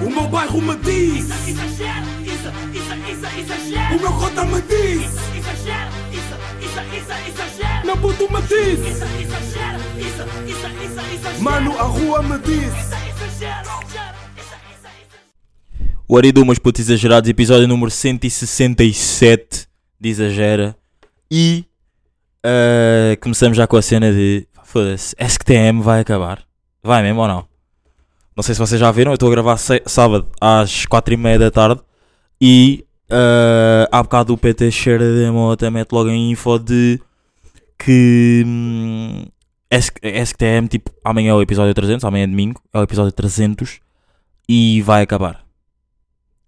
O 0.00 0.10
meu 0.10 0.28
bairro 0.28 0.60
me 0.62 0.76
diz. 0.76 1.24
Exagero, 1.48 2.06
isso, 2.22 2.48
isso, 2.72 2.94
isso, 3.10 3.40
exagero. 3.40 3.96
O 3.96 4.00
meu 4.00 4.12
cota 4.12 4.44
me 4.44 4.62
diz. 4.62 5.04
Exagero, 5.36 5.90
isso, 6.12 6.34
isso, 6.60 6.80
isso, 6.96 7.12
exagero. 7.28 7.86
Meu 7.86 7.96
puto 7.96 8.32
me 8.32 8.42
diz. 8.42 8.78
Isso, 8.78 9.04
exagero, 9.04 9.78
isso, 9.98 10.22
isso, 10.46 10.66
isso, 10.84 11.14
exagero. 11.14 11.42
Mano, 11.42 11.78
a 11.78 11.82
rua 11.82 12.22
me 12.22 12.38
diz. 12.38 12.56
Isso, 12.56 12.78
exagero, 12.78 13.68
exagero, 13.86 14.16
isso, 14.36 14.54
isso, 14.72 14.88
isso. 15.02 15.94
O 16.06 16.16
Aridu, 16.16 16.44
meus 16.44 16.58
putos 16.58 16.80
exagerados, 16.82 17.28
episódio 17.28 17.66
número 17.66 17.90
167 17.90 19.66
de 20.00 20.08
Exagera. 20.08 20.76
E 21.30 21.64
ah, 22.44 23.16
começamos 23.20 23.56
já 23.56 23.66
com 23.66 23.76
a 23.76 23.82
cena 23.82 24.12
de. 24.12 24.46
Foda-se, 24.64 25.14
SQTM 25.18 25.80
vai 25.80 26.00
acabar. 26.00 26.42
Vai 26.82 27.02
mesmo 27.02 27.20
ou 27.20 27.28
não? 27.28 27.47
Não 28.38 28.42
sei 28.44 28.54
se 28.54 28.60
vocês 28.60 28.80
já 28.80 28.88
viram, 28.92 29.10
eu 29.10 29.14
estou 29.14 29.26
a 29.26 29.32
gravar 29.32 29.56
sábado 29.56 30.28
às 30.40 30.86
4h30 30.86 31.38
da 31.38 31.50
tarde. 31.50 31.80
E 32.40 32.84
ah, 33.10 33.88
há 33.90 34.00
bocado 34.00 34.32
o 34.32 34.38
PT 34.38 34.70
cheira 34.70 35.04
de 35.04 35.28
moto 35.28 35.68
mete 35.72 35.90
logo 35.90 36.08
em 36.08 36.30
info 36.30 36.56
de 36.56 37.00
que 37.76 38.44
hum, 38.46 39.24
S- 39.68 39.90
SQTM, 40.00 40.68
tipo, 40.68 40.92
amanhã 41.04 41.32
é 41.32 41.34
o 41.34 41.42
episódio 41.42 41.74
300, 41.74 42.04
amanhã 42.04 42.22
é 42.22 42.26
domingo, 42.28 42.62
é 42.72 42.78
o 42.78 42.82
episódio 42.84 43.10
300 43.10 43.80
e 44.48 44.82
vai 44.82 45.02
acabar. 45.02 45.44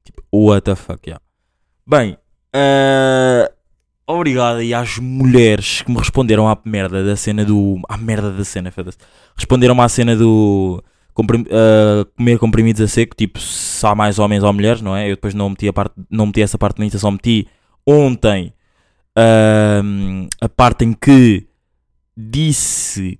Tipo, 0.05 0.23
what 0.33 0.63
the 0.63 0.77
fuck, 0.77 1.01
yeah. 1.09 1.21
Bem, 1.85 2.17
eh, 2.55 3.51
obrigado 4.07 4.59
aí 4.59 4.73
às 4.73 4.97
mulheres 4.99 5.83
que 5.83 5.91
me 5.91 5.99
responderam 5.99 6.49
à 6.49 6.57
merda 6.65 7.05
da 7.05 7.17
cena 7.17 7.45
do. 7.45 7.81
à 7.89 7.97
merda 7.97 8.31
da 8.31 8.45
cena, 8.45 8.71
foda-se. 8.71 8.99
Responderam-me 9.35 9.81
à 9.81 9.89
cena 9.89 10.15
do. 10.15 10.81
Comprim- 11.23 11.47
eh, 11.49 12.05
comer 12.17 12.39
comprimidos 12.39 12.81
a 12.81 12.89
seco, 12.89 13.15
tipo, 13.17 13.39
se 13.39 13.87
há 13.87 13.95
mais 13.95 14.19
homens 14.19 14.43
ou 14.43 14.53
mulheres, 14.53 14.81
não 14.81 14.97
é? 14.97 15.07
Eu 15.07 15.15
depois 15.17 15.35
não 15.35 15.51
meti, 15.51 15.69
a 15.69 15.73
parte, 15.73 15.95
não 16.11 16.27
meti 16.27 16.43
essa 16.43 16.59
parte 16.59 16.79
na 16.81 16.91
só 16.99 17.11
meti 17.11 17.47
ontem 17.87 18.53
ahm, 19.17 20.27
a 20.41 20.49
parte 20.49 20.85
em 20.85 20.93
que 20.93 21.47
disse. 22.17 23.19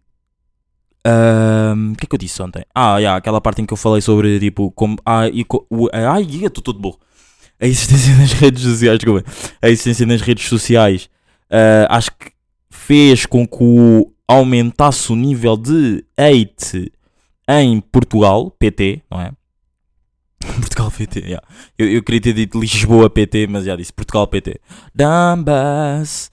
O 1.05 1.97
que 1.97 2.05
é 2.05 2.09
que 2.09 2.15
eu 2.15 2.19
disse 2.19 2.43
ontem? 2.43 2.63
Ah, 2.75 2.99
yeah, 2.99 3.17
aquela 3.17 3.41
parte 3.41 3.63
em 3.63 3.67
que 3.67 3.73
eu 3.73 3.77
falei 3.77 4.01
sobre 4.01 4.39
tipo. 4.39 4.71
Como, 4.73 4.97
ah, 5.05 5.29
e, 5.29 5.45
co- 5.45 5.67
o- 5.71 5.89
ai, 5.93 6.23
estou 6.23 6.63
todo 6.63 6.79
burro. 6.79 6.99
A 7.61 7.67
existência 7.67 8.15
nas 8.19 8.33
redes 8.33 8.63
sociais, 8.63 8.99
desculpa. 8.99 9.25
A 9.63 9.69
existência 9.69 10.07
nas 10.07 10.21
redes 10.21 10.47
sociais 10.49 11.09
ah, 11.51 11.87
acho 11.97 12.11
que 12.13 12.31
fez 12.71 13.27
com 13.27 13.47
que 13.47 13.65
aumentasse 14.29 15.13
o 15.13 15.17
nível 15.17 15.57
de 15.57 16.05
hate 16.17 16.93
em 17.51 17.81
Portugal, 17.81 18.51
PT, 18.51 19.03
não 19.11 19.21
é? 19.21 19.33
Portugal 20.41 20.91
PT, 20.91 21.21
yeah. 21.27 21.47
eu, 21.79 21.89
eu 21.89 22.03
queria 22.03 22.21
ter 22.21 22.33
dito 22.33 22.59
Lisboa 22.59 23.11
PT, 23.11 23.47
mas 23.47 23.65
já 23.65 23.77
disse 23.77 23.93
Portugal 23.93 24.27
PT. 24.27 24.61
Dambas. 24.95 26.31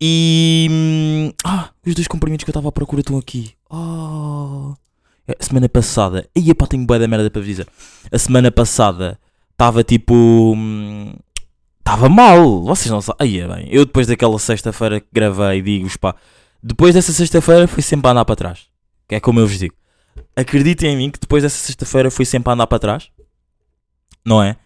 E. 0.00 0.68
hum, 0.70 1.32
Ah, 1.44 1.70
os 1.86 1.94
dois 1.94 2.08
comprimidos 2.08 2.44
que 2.44 2.50
eu 2.50 2.52
estava 2.52 2.68
à 2.68 2.72
procura 2.72 3.00
estão 3.00 3.16
aqui. 3.18 3.52
Oh. 3.70 4.74
É, 5.26 5.36
semana 5.40 5.68
passada. 5.68 6.28
Ia 6.36 6.54
pá, 6.54 6.66
tenho 6.66 6.86
bué 6.86 6.98
da 6.98 7.08
merda 7.08 7.30
para 7.30 7.40
vos 7.40 7.48
dizer. 7.48 7.66
A 8.10 8.18
semana 8.18 8.50
passada 8.50 9.18
estava 9.52 9.82
tipo. 9.82 10.54
Estava 11.78 12.08
mal. 12.08 12.62
Vocês 12.62 12.90
não 12.90 13.00
sabem. 13.00 13.26
Aí 13.26 13.40
é 13.40 13.48
bem. 13.48 13.68
Eu 13.70 13.84
depois 13.86 14.06
daquela 14.06 14.38
sexta-feira 14.38 15.00
que 15.00 15.06
gravei, 15.12 15.62
digo-vos 15.62 15.96
pá. 15.96 16.14
Depois 16.62 16.94
dessa 16.94 17.12
sexta-feira 17.12 17.66
foi 17.66 17.82
sempre 17.82 18.08
a 18.08 18.10
andar 18.10 18.24
para 18.24 18.36
trás. 18.36 18.66
Que 19.08 19.14
é 19.16 19.20
como 19.20 19.40
eu 19.40 19.46
vos 19.46 19.58
digo. 19.58 19.74
Acreditem 20.34 20.92
em 20.92 20.96
mim 20.96 21.10
que 21.10 21.18
depois 21.18 21.42
dessa 21.42 21.58
sexta-feira 21.58 22.10
foi 22.10 22.24
sempre 22.24 22.50
a 22.50 22.54
andar 22.54 22.66
para 22.66 22.78
trás. 22.78 23.10
Não 24.24 24.42
é? 24.42 24.56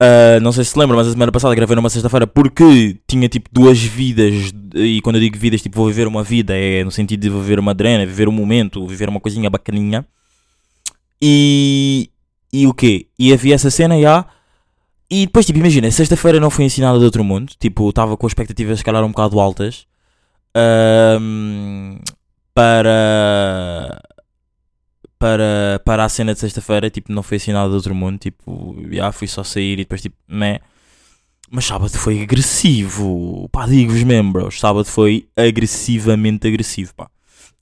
Ah, 0.00 0.40
não 0.40 0.52
sei 0.52 0.64
se 0.64 0.78
lembram, 0.78 0.98
mas 0.98 1.08
a 1.08 1.12
semana 1.12 1.32
passada 1.32 1.54
gravei 1.54 1.76
numa 1.76 1.88
sexta-feira 1.90 2.26
porque 2.26 2.98
tinha 3.06 3.28
tipo 3.28 3.48
duas 3.52 3.78
vidas. 3.82 4.52
E 4.74 5.00
quando 5.02 5.16
eu 5.16 5.20
digo 5.20 5.38
vidas, 5.38 5.62
tipo, 5.62 5.76
vou 5.76 5.86
viver 5.88 6.06
uma 6.06 6.22
vida, 6.22 6.56
é 6.56 6.84
no 6.84 6.90
sentido 6.90 7.20
de 7.20 7.30
viver 7.30 7.58
uma 7.58 7.74
drena, 7.74 8.04
viver 8.04 8.28
um 8.28 8.32
momento, 8.32 8.86
viver 8.86 9.08
uma 9.08 9.20
coisinha 9.20 9.48
bacaninha. 9.50 10.06
E. 11.22 12.10
E 12.52 12.66
o 12.66 12.74
quê? 12.74 13.08
E 13.18 13.32
havia 13.32 13.54
essa 13.54 13.70
cena 13.70 14.00
já. 14.00 14.26
E 15.10 15.26
depois, 15.26 15.46
tipo, 15.46 15.58
imagina, 15.58 15.90
sexta-feira 15.90 16.40
não 16.40 16.50
foi 16.50 16.64
ensinada 16.64 16.98
de 16.98 17.04
outro 17.04 17.24
mundo. 17.24 17.52
Tipo, 17.58 17.88
estava 17.90 18.16
com 18.16 18.26
expectativas, 18.26 18.78
se 18.78 18.84
calhar, 18.84 19.04
um 19.04 19.08
bocado 19.08 19.40
altas. 19.40 19.86
ahm, 20.54 21.98
para. 22.54 24.00
Para, 25.24 25.80
para 25.86 26.04
a 26.04 26.08
cena 26.10 26.34
de 26.34 26.40
sexta-feira, 26.40 26.90
tipo, 26.90 27.10
não 27.10 27.22
foi 27.22 27.36
ensinada 27.38 27.70
de 27.70 27.76
outro 27.76 27.94
mundo. 27.94 28.18
Tipo, 28.18 28.76
já 28.90 29.10
fui 29.10 29.26
só 29.26 29.42
sair 29.42 29.72
e 29.72 29.76
depois, 29.76 30.02
tipo, 30.02 30.14
né. 30.28 30.60
Mas 31.50 31.64
sábado 31.64 31.90
foi 31.96 32.20
agressivo. 32.20 33.48
Pá, 33.50 33.64
digo-vos 33.66 34.02
mesmo, 34.02 34.32
bros. 34.32 34.60
Sábado 34.60 34.84
foi 34.84 35.26
agressivamente 35.34 36.46
agressivo, 36.46 36.94
pá. 36.94 37.08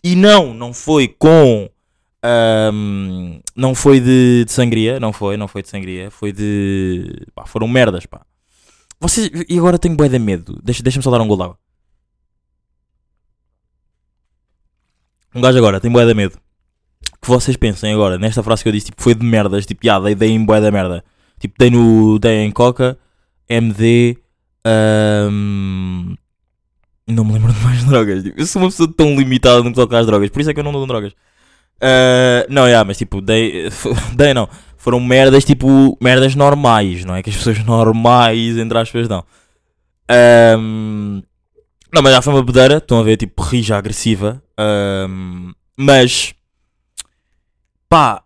E 0.03 0.17
não, 0.17 0.53
não 0.53 0.75
foi 0.75 1.07
com. 1.07 1.71
ahm, 2.21 3.39
não 3.55 3.77
foi 3.77 4.01
de, 4.01 4.45
de 4.45 4.51
sangria, 4.51 4.99
não 4.99 5.13
foi, 5.13 5.37
não 5.37 5.47
foi 5.47 5.63
de 5.63 5.69
sangria. 5.69 6.11
Foi 6.11 6.33
de. 6.33 7.25
Pá, 7.33 7.47
foram 7.47 7.69
merdas, 7.69 8.07
pá. 8.07 8.23
Vocês, 8.99 9.31
e 9.49 9.57
agora 9.57 9.79
tenho 9.79 9.95
bué 9.97 10.09
de 10.09 10.19
medo. 10.19 10.59
Deixa- 10.65 10.83
Deixa-me 10.83 11.05
só 11.05 11.13
dar 11.13 11.21
um 11.21 11.29
gol 11.29 11.37
d'água. 11.37 11.57
Um 15.35 15.41
gajo 15.41 15.59
agora 15.59 15.81
tem 15.81 15.91
bué 15.93 16.05
de 16.05 16.15
medo. 16.15 16.37
Que 17.23 17.29
vocês 17.29 17.57
pensem 17.57 17.93
agora, 17.93 18.19
nesta 18.19 18.43
frase 18.43 18.63
que 18.63 18.69
eu 18.69 18.73
disse, 18.73 18.87
tipo, 18.87 19.01
foi 19.01 19.15
de 19.15 19.25
merdas. 19.25 19.65
Tipo, 19.65 19.81
já, 19.85 19.99
dei, 20.01 20.15
dei 20.15 20.31
em 20.31 20.45
bué 20.45 20.61
da 20.61 20.71
merda. 20.71 21.05
Tipo, 21.39 21.55
dei, 21.59 21.71
no, 21.71 22.19
dei 22.19 22.39
em 22.41 22.51
Coca, 22.51 22.99
MD. 23.49 24.19
ahm, 24.67 26.15
não 27.07 27.25
me 27.25 27.33
lembro 27.35 27.53
de 27.53 27.61
mais 27.61 27.85
drogas. 27.87 28.25
Tipo, 28.25 28.41
eu 28.41 28.47
sou 28.47 28.63
uma 28.63 28.69
pessoa 28.69 28.93
tão 28.93 29.15
limitada 29.15 29.63
no 29.63 29.71
que 29.71 29.77
toca 29.77 29.99
às 29.99 30.07
drogas. 30.07 30.31
Por 30.31 30.41
isso 30.41 30.51
é 30.51 30.55
que 30.55 30.61
eu 30.61 30.65
não 30.65 30.73
dou 30.73 30.87
drogas. 30.87 31.13
Ah, 31.81 32.47
não, 32.49 32.69
já, 32.71 32.85
mas 32.85 32.97
tipo, 32.97 33.21
dei, 33.21 33.69
dei 34.15 34.33
não. 34.33 34.49
Foram 34.77 35.01
merdas, 35.01 35.45
tipo, 35.45 35.97
merdas 36.01 36.35
normais, 36.35 37.05
não 37.05 37.15
é? 37.15 37.23
Que 37.23 37.31
as 37.31 37.37
pessoas 37.37 37.65
normais, 37.65 38.57
entre 38.57 38.79
aspas, 38.79 39.09
dão. 39.09 39.25
Ahm, 40.09 41.23
não, 41.93 42.03
mas 42.03 42.13
já 42.13 42.23
foi 42.23 42.33
uma 42.33 42.43
bedeira. 42.43 42.79
Estão 42.79 42.99
a 43.01 43.03
ver, 43.03 43.17
tipo, 43.17 43.43
rija 43.43 43.77
agressiva. 43.77 44.43
Ahm, 44.59 45.53
mas, 45.77 46.35
pá, 47.93 48.25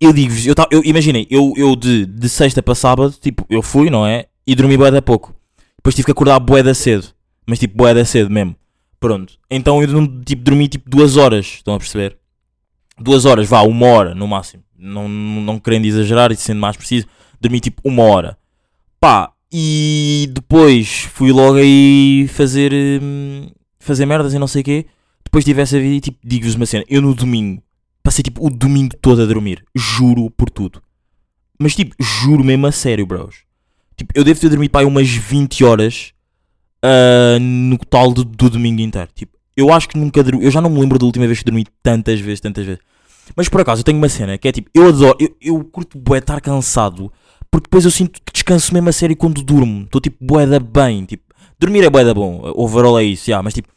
eu 0.00 0.12
digo-vos, 0.12 0.46
eu, 0.46 0.54
eu, 0.70 0.80
imaginem, 0.84 1.26
eu, 1.28 1.52
eu 1.56 1.74
de, 1.74 2.06
de 2.06 2.28
sexta 2.28 2.62
para 2.62 2.72
sábado, 2.72 3.12
tipo, 3.20 3.44
eu 3.50 3.60
fui, 3.60 3.90
não 3.90 4.06
é? 4.06 4.26
E 4.46 4.54
dormi 4.54 4.76
bué 4.76 4.92
da 4.92 5.02
pouco. 5.02 5.34
Depois 5.76 5.96
tive 5.96 6.06
que 6.06 6.12
acordar 6.12 6.38
bué 6.38 6.62
da 6.62 6.72
cedo. 6.72 7.08
Mas 7.44 7.58
tipo, 7.58 7.76
bué 7.76 7.92
da 7.92 8.04
cedo 8.04 8.30
mesmo. 8.30 8.54
Pronto. 9.00 9.34
Então 9.50 9.82
eu 9.82 9.88
tipo, 10.24 10.44
dormi 10.44 10.68
tipo 10.68 10.88
duas 10.88 11.16
horas, 11.16 11.46
estão 11.46 11.74
a 11.74 11.78
perceber? 11.78 12.16
Duas 12.96 13.24
horas, 13.24 13.48
vá, 13.48 13.62
uma 13.62 13.86
hora 13.86 14.14
no 14.14 14.28
máximo. 14.28 14.62
Não, 14.78 15.08
não 15.08 15.58
querendo 15.58 15.86
exagerar 15.86 16.30
e 16.30 16.36
sendo 16.36 16.60
mais 16.60 16.76
preciso, 16.76 17.08
dormi 17.40 17.58
tipo 17.58 17.82
uma 17.84 18.04
hora. 18.04 18.38
Pá, 19.00 19.32
e 19.52 20.30
depois 20.32 21.08
fui 21.12 21.32
logo 21.32 21.56
aí 21.58 22.28
fazer, 22.28 22.72
hum, 23.02 23.50
fazer 23.80 24.06
merdas 24.06 24.32
e 24.32 24.38
não 24.38 24.46
sei 24.46 24.60
o 24.60 24.64
quê. 24.64 24.86
Depois 25.24 25.44
tive 25.44 25.60
essa 25.60 25.76
vida 25.76 25.96
e 25.96 26.00
tipo, 26.00 26.18
digo-vos 26.22 26.54
uma 26.54 26.66
cena, 26.66 26.84
eu 26.88 27.02
no 27.02 27.12
domingo, 27.16 27.60
passei 28.02 28.22
tipo 28.22 28.44
o 28.44 28.50
domingo 28.50 28.96
todo 29.00 29.22
a 29.22 29.26
dormir. 29.26 29.64
Juro 29.74 30.30
por 30.30 30.50
tudo. 30.50 30.82
Mas 31.58 31.74
tipo, 31.74 31.94
juro 32.00 32.42
mesmo 32.42 32.66
a 32.66 32.72
sério, 32.72 33.06
bros. 33.06 33.44
Tipo, 33.96 34.12
eu 34.14 34.24
devo 34.24 34.40
ter 34.40 34.48
dormido 34.48 34.70
para 34.70 34.86
umas 34.86 35.08
20 35.08 35.64
horas 35.64 36.12
ah, 36.82 37.38
no 37.40 37.78
total 37.78 38.12
do, 38.12 38.24
do 38.24 38.50
domingo 38.50 38.80
inteiro. 38.80 39.08
Tipo, 39.14 39.38
eu 39.56 39.72
acho 39.72 39.88
que 39.88 39.98
nunca 39.98 40.22
dormi. 40.22 40.44
Eu 40.44 40.50
já 40.50 40.60
não 40.60 40.70
me 40.70 40.80
lembro 40.80 40.98
da 40.98 41.06
última 41.06 41.26
vez 41.26 41.38
que 41.38 41.44
dormi 41.44 41.66
tantas 41.82 42.20
vezes, 42.20 42.40
tantas 42.40 42.66
vezes. 42.66 42.80
Mas 43.36 43.48
por 43.48 43.60
acaso 43.60 43.80
eu 43.80 43.84
tenho 43.84 43.98
uma 43.98 44.08
cena 44.08 44.36
que 44.36 44.48
é 44.48 44.52
tipo, 44.52 44.68
eu 44.74 44.88
adoro, 44.88 45.16
eu, 45.20 45.36
eu 45.40 45.64
curto 45.64 45.96
bué 45.96 46.18
estar 46.18 46.40
cansado, 46.40 47.12
porque 47.50 47.66
depois 47.66 47.84
eu 47.84 47.90
sinto 47.90 48.20
que 48.20 48.32
descanso 48.32 48.74
mesmo 48.74 48.88
a 48.88 48.92
sério 48.92 49.16
quando 49.16 49.42
durmo. 49.42 49.84
Estou 49.84 50.00
tipo 50.00 50.16
bué 50.20 50.46
da 50.46 50.58
bem, 50.58 51.04
tipo, 51.04 51.22
dormir 51.58 51.84
é 51.84 51.90
bué 51.90 52.04
da 52.04 52.12
bom, 52.12 52.40
overall 52.56 52.98
é 52.98 53.04
isso, 53.04 53.30
yeah, 53.30 53.42
mas 53.42 53.54
tipo, 53.54 53.68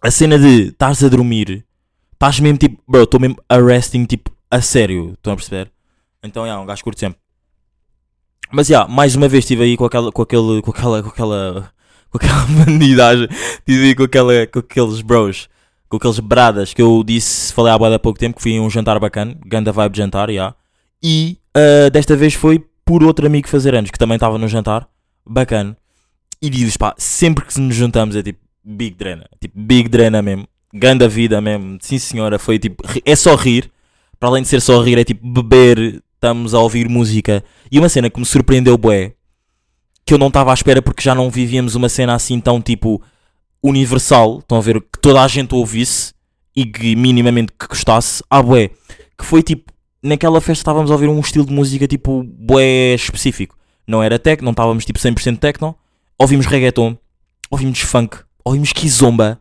a 0.00 0.10
cena 0.10 0.38
de 0.38 0.68
estares 0.68 1.02
a 1.02 1.08
dormir, 1.08 1.64
estás 2.22 2.38
mesmo 2.38 2.56
tipo, 2.56 2.80
bro, 2.86 3.02
estou 3.02 3.18
mesmo 3.18 3.36
a 3.48 3.58
resting 3.58 4.04
tipo, 4.04 4.30
a 4.48 4.60
sério, 4.60 5.14
estão 5.14 5.32
a 5.32 5.36
perceber? 5.36 5.72
Então, 6.22 6.44
yeah, 6.44 6.62
um 6.62 6.66
gajo 6.66 6.84
curto 6.84 7.00
sempre. 7.00 7.18
Mas, 8.52 8.68
já, 8.68 8.86
mais 8.86 9.16
uma 9.16 9.26
vez 9.26 9.42
estive 9.42 9.64
aí 9.64 9.76
com 9.76 9.84
aquela, 9.84 10.12
com 10.12 10.22
aquele, 10.22 10.62
com 10.62 10.70
aquela, 10.70 11.02
com 11.02 11.08
aquela, 11.08 11.72
com 12.10 12.18
aquela 12.18 12.46
bandidagem, 12.64 13.26
estive 13.28 13.86
aí 13.86 13.94
com 13.96 14.04
aquela, 14.04 14.46
com 14.46 14.60
aqueles 14.60 15.00
bros, 15.00 15.48
com 15.88 15.96
aqueles 15.96 16.20
bradas 16.20 16.72
que 16.72 16.80
eu 16.80 17.02
disse, 17.04 17.52
falei 17.52 17.72
há 17.72 17.76
de 17.76 17.94
há 17.94 17.98
pouco 17.98 18.20
tempo, 18.20 18.36
que 18.36 18.42
fui 18.42 18.56
a 18.56 18.60
um 18.60 18.70
jantar 18.70 19.00
bacana, 19.00 19.36
ganda 19.44 19.72
vibe 19.72 19.96
jantar, 19.96 20.30
já. 20.30 20.54
E, 21.02 21.38
ah, 21.56 21.90
desta 21.90 22.14
vez 22.14 22.34
foi 22.34 22.64
por 22.84 23.02
outro 23.02 23.26
amigo 23.26 23.48
fazer 23.48 23.74
anos, 23.74 23.90
que 23.90 23.98
também 23.98 24.14
estava 24.14 24.38
no 24.38 24.46
jantar, 24.46 24.88
bacana. 25.26 25.76
E 26.40 26.48
diz 26.48 26.76
pá, 26.76 26.94
sempre 26.96 27.44
que 27.44 27.58
nos 27.58 27.74
juntamos 27.74 28.14
é 28.14 28.22
tipo, 28.22 28.38
big 28.62 28.94
drena, 28.94 29.28
tipo, 29.40 29.58
big 29.58 29.88
drena 29.88 30.22
mesmo, 30.22 30.46
ganda 30.72 31.08
vida 31.08 31.40
mesmo, 31.40 31.78
sim 31.80 31.98
senhora, 31.98 32.38
foi 32.38 32.58
tipo, 32.58 32.82
é 33.04 33.16
só 33.16 33.34
rir, 33.34 33.70
para 34.18 34.28
além 34.28 34.42
de 34.42 34.48
ser 34.48 34.60
só 34.60 34.80
rir, 34.80 34.98
é 34.98 35.04
tipo 35.04 35.26
beber 35.26 36.02
estamos 36.22 36.54
a 36.54 36.60
ouvir 36.60 36.88
música. 36.88 37.42
E 37.70 37.80
uma 37.80 37.88
cena 37.88 38.08
que 38.08 38.20
me 38.20 38.24
surpreendeu, 38.24 38.78
bué, 38.78 39.14
que 40.06 40.14
eu 40.14 40.18
não 40.18 40.28
estava 40.28 40.52
à 40.52 40.54
espera 40.54 40.80
porque 40.80 41.02
já 41.02 41.14
não 41.14 41.28
vivíamos 41.28 41.74
uma 41.74 41.88
cena 41.88 42.14
assim 42.14 42.38
tão 42.38 42.62
tipo 42.62 43.02
universal. 43.60 44.38
Estão 44.38 44.58
a 44.58 44.60
ver? 44.60 44.80
Que 44.80 45.00
toda 45.00 45.20
a 45.20 45.26
gente 45.26 45.52
ouvisse 45.54 46.14
e 46.54 46.64
que 46.64 46.94
minimamente 46.94 47.52
que 47.58 47.66
gostasse. 47.66 48.22
Ah, 48.30 48.40
bué, 48.40 48.70
que 49.18 49.24
foi 49.24 49.42
tipo, 49.42 49.72
naquela 50.00 50.40
festa 50.40 50.60
estávamos 50.60 50.90
a 50.90 50.94
ouvir 50.94 51.08
um 51.08 51.18
estilo 51.18 51.44
de 51.44 51.52
música 51.52 51.88
tipo 51.88 52.22
bué 52.22 52.94
específico. 52.94 53.56
Não 53.84 54.00
era 54.00 54.18
techno, 54.18 54.44
não 54.44 54.52
estávamos 54.52 54.84
tipo 54.84 55.00
100% 55.00 55.38
techno. 55.38 55.76
Ouvimos 56.16 56.46
reggaeton, 56.46 56.96
ouvimos 57.50 57.80
funk, 57.80 58.18
ouvimos 58.44 58.72
kizomba. 58.72 59.40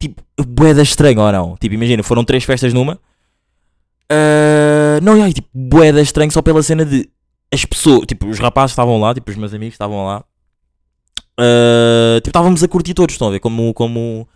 Tipo, 0.00 0.22
bué 0.46 0.74
da 0.74 0.82
estranho 0.82 1.20
ou 1.20 1.32
não? 1.32 1.56
Tipo, 1.56 1.74
imagina, 1.74 2.02
foram 2.02 2.24
três 2.24 2.44
festas 2.44 2.72
numa. 2.72 2.98
Ah, 4.10 5.00
não, 5.02 5.24
é 5.24 5.32
tipo, 5.32 5.48
bué 5.52 5.92
da 5.92 6.00
estranho 6.00 6.30
só 6.30 6.40
pela 6.42 6.62
cena 6.62 6.84
de 6.84 7.08
as 7.52 7.64
pessoas, 7.64 8.04
tipo, 8.06 8.26
os 8.26 8.38
rapazes 8.38 8.72
estavam 8.72 9.00
lá, 9.00 9.14
tipo, 9.14 9.30
os 9.30 9.36
meus 9.36 9.54
amigos 9.54 9.74
estavam 9.74 10.06
lá. 10.06 10.24
Ah, 11.38 12.16
tipo, 12.16 12.30
estávamos 12.30 12.62
a 12.62 12.68
curtir 12.68 12.94
todos, 12.94 13.14
estão 13.14 13.28
a 13.28 13.30
ver? 13.32 13.40
Como, 13.40 13.72
como 13.74 14.28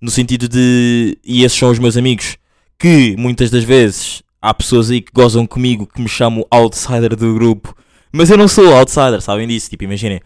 no 0.00 0.10
sentido 0.10 0.48
de. 0.48 1.18
E 1.24 1.44
esses 1.44 1.58
são 1.58 1.70
os 1.70 1.78
meus 1.78 1.96
amigos 1.96 2.36
que 2.78 3.16
muitas 3.18 3.50
das 3.50 3.64
vezes 3.64 4.22
há 4.40 4.54
pessoas 4.54 4.90
aí 4.90 5.00
que 5.00 5.12
gozam 5.12 5.46
comigo 5.46 5.86
que 5.86 6.00
me 6.00 6.08
chamam 6.08 6.46
outsider 6.50 7.16
do 7.16 7.34
grupo, 7.34 7.74
mas 8.12 8.30
eu 8.30 8.38
não 8.38 8.48
sou 8.48 8.72
outsider, 8.74 9.20
sabem 9.20 9.48
disso? 9.48 9.68
Tipo, 9.70 9.84
imaginem, 9.84 10.20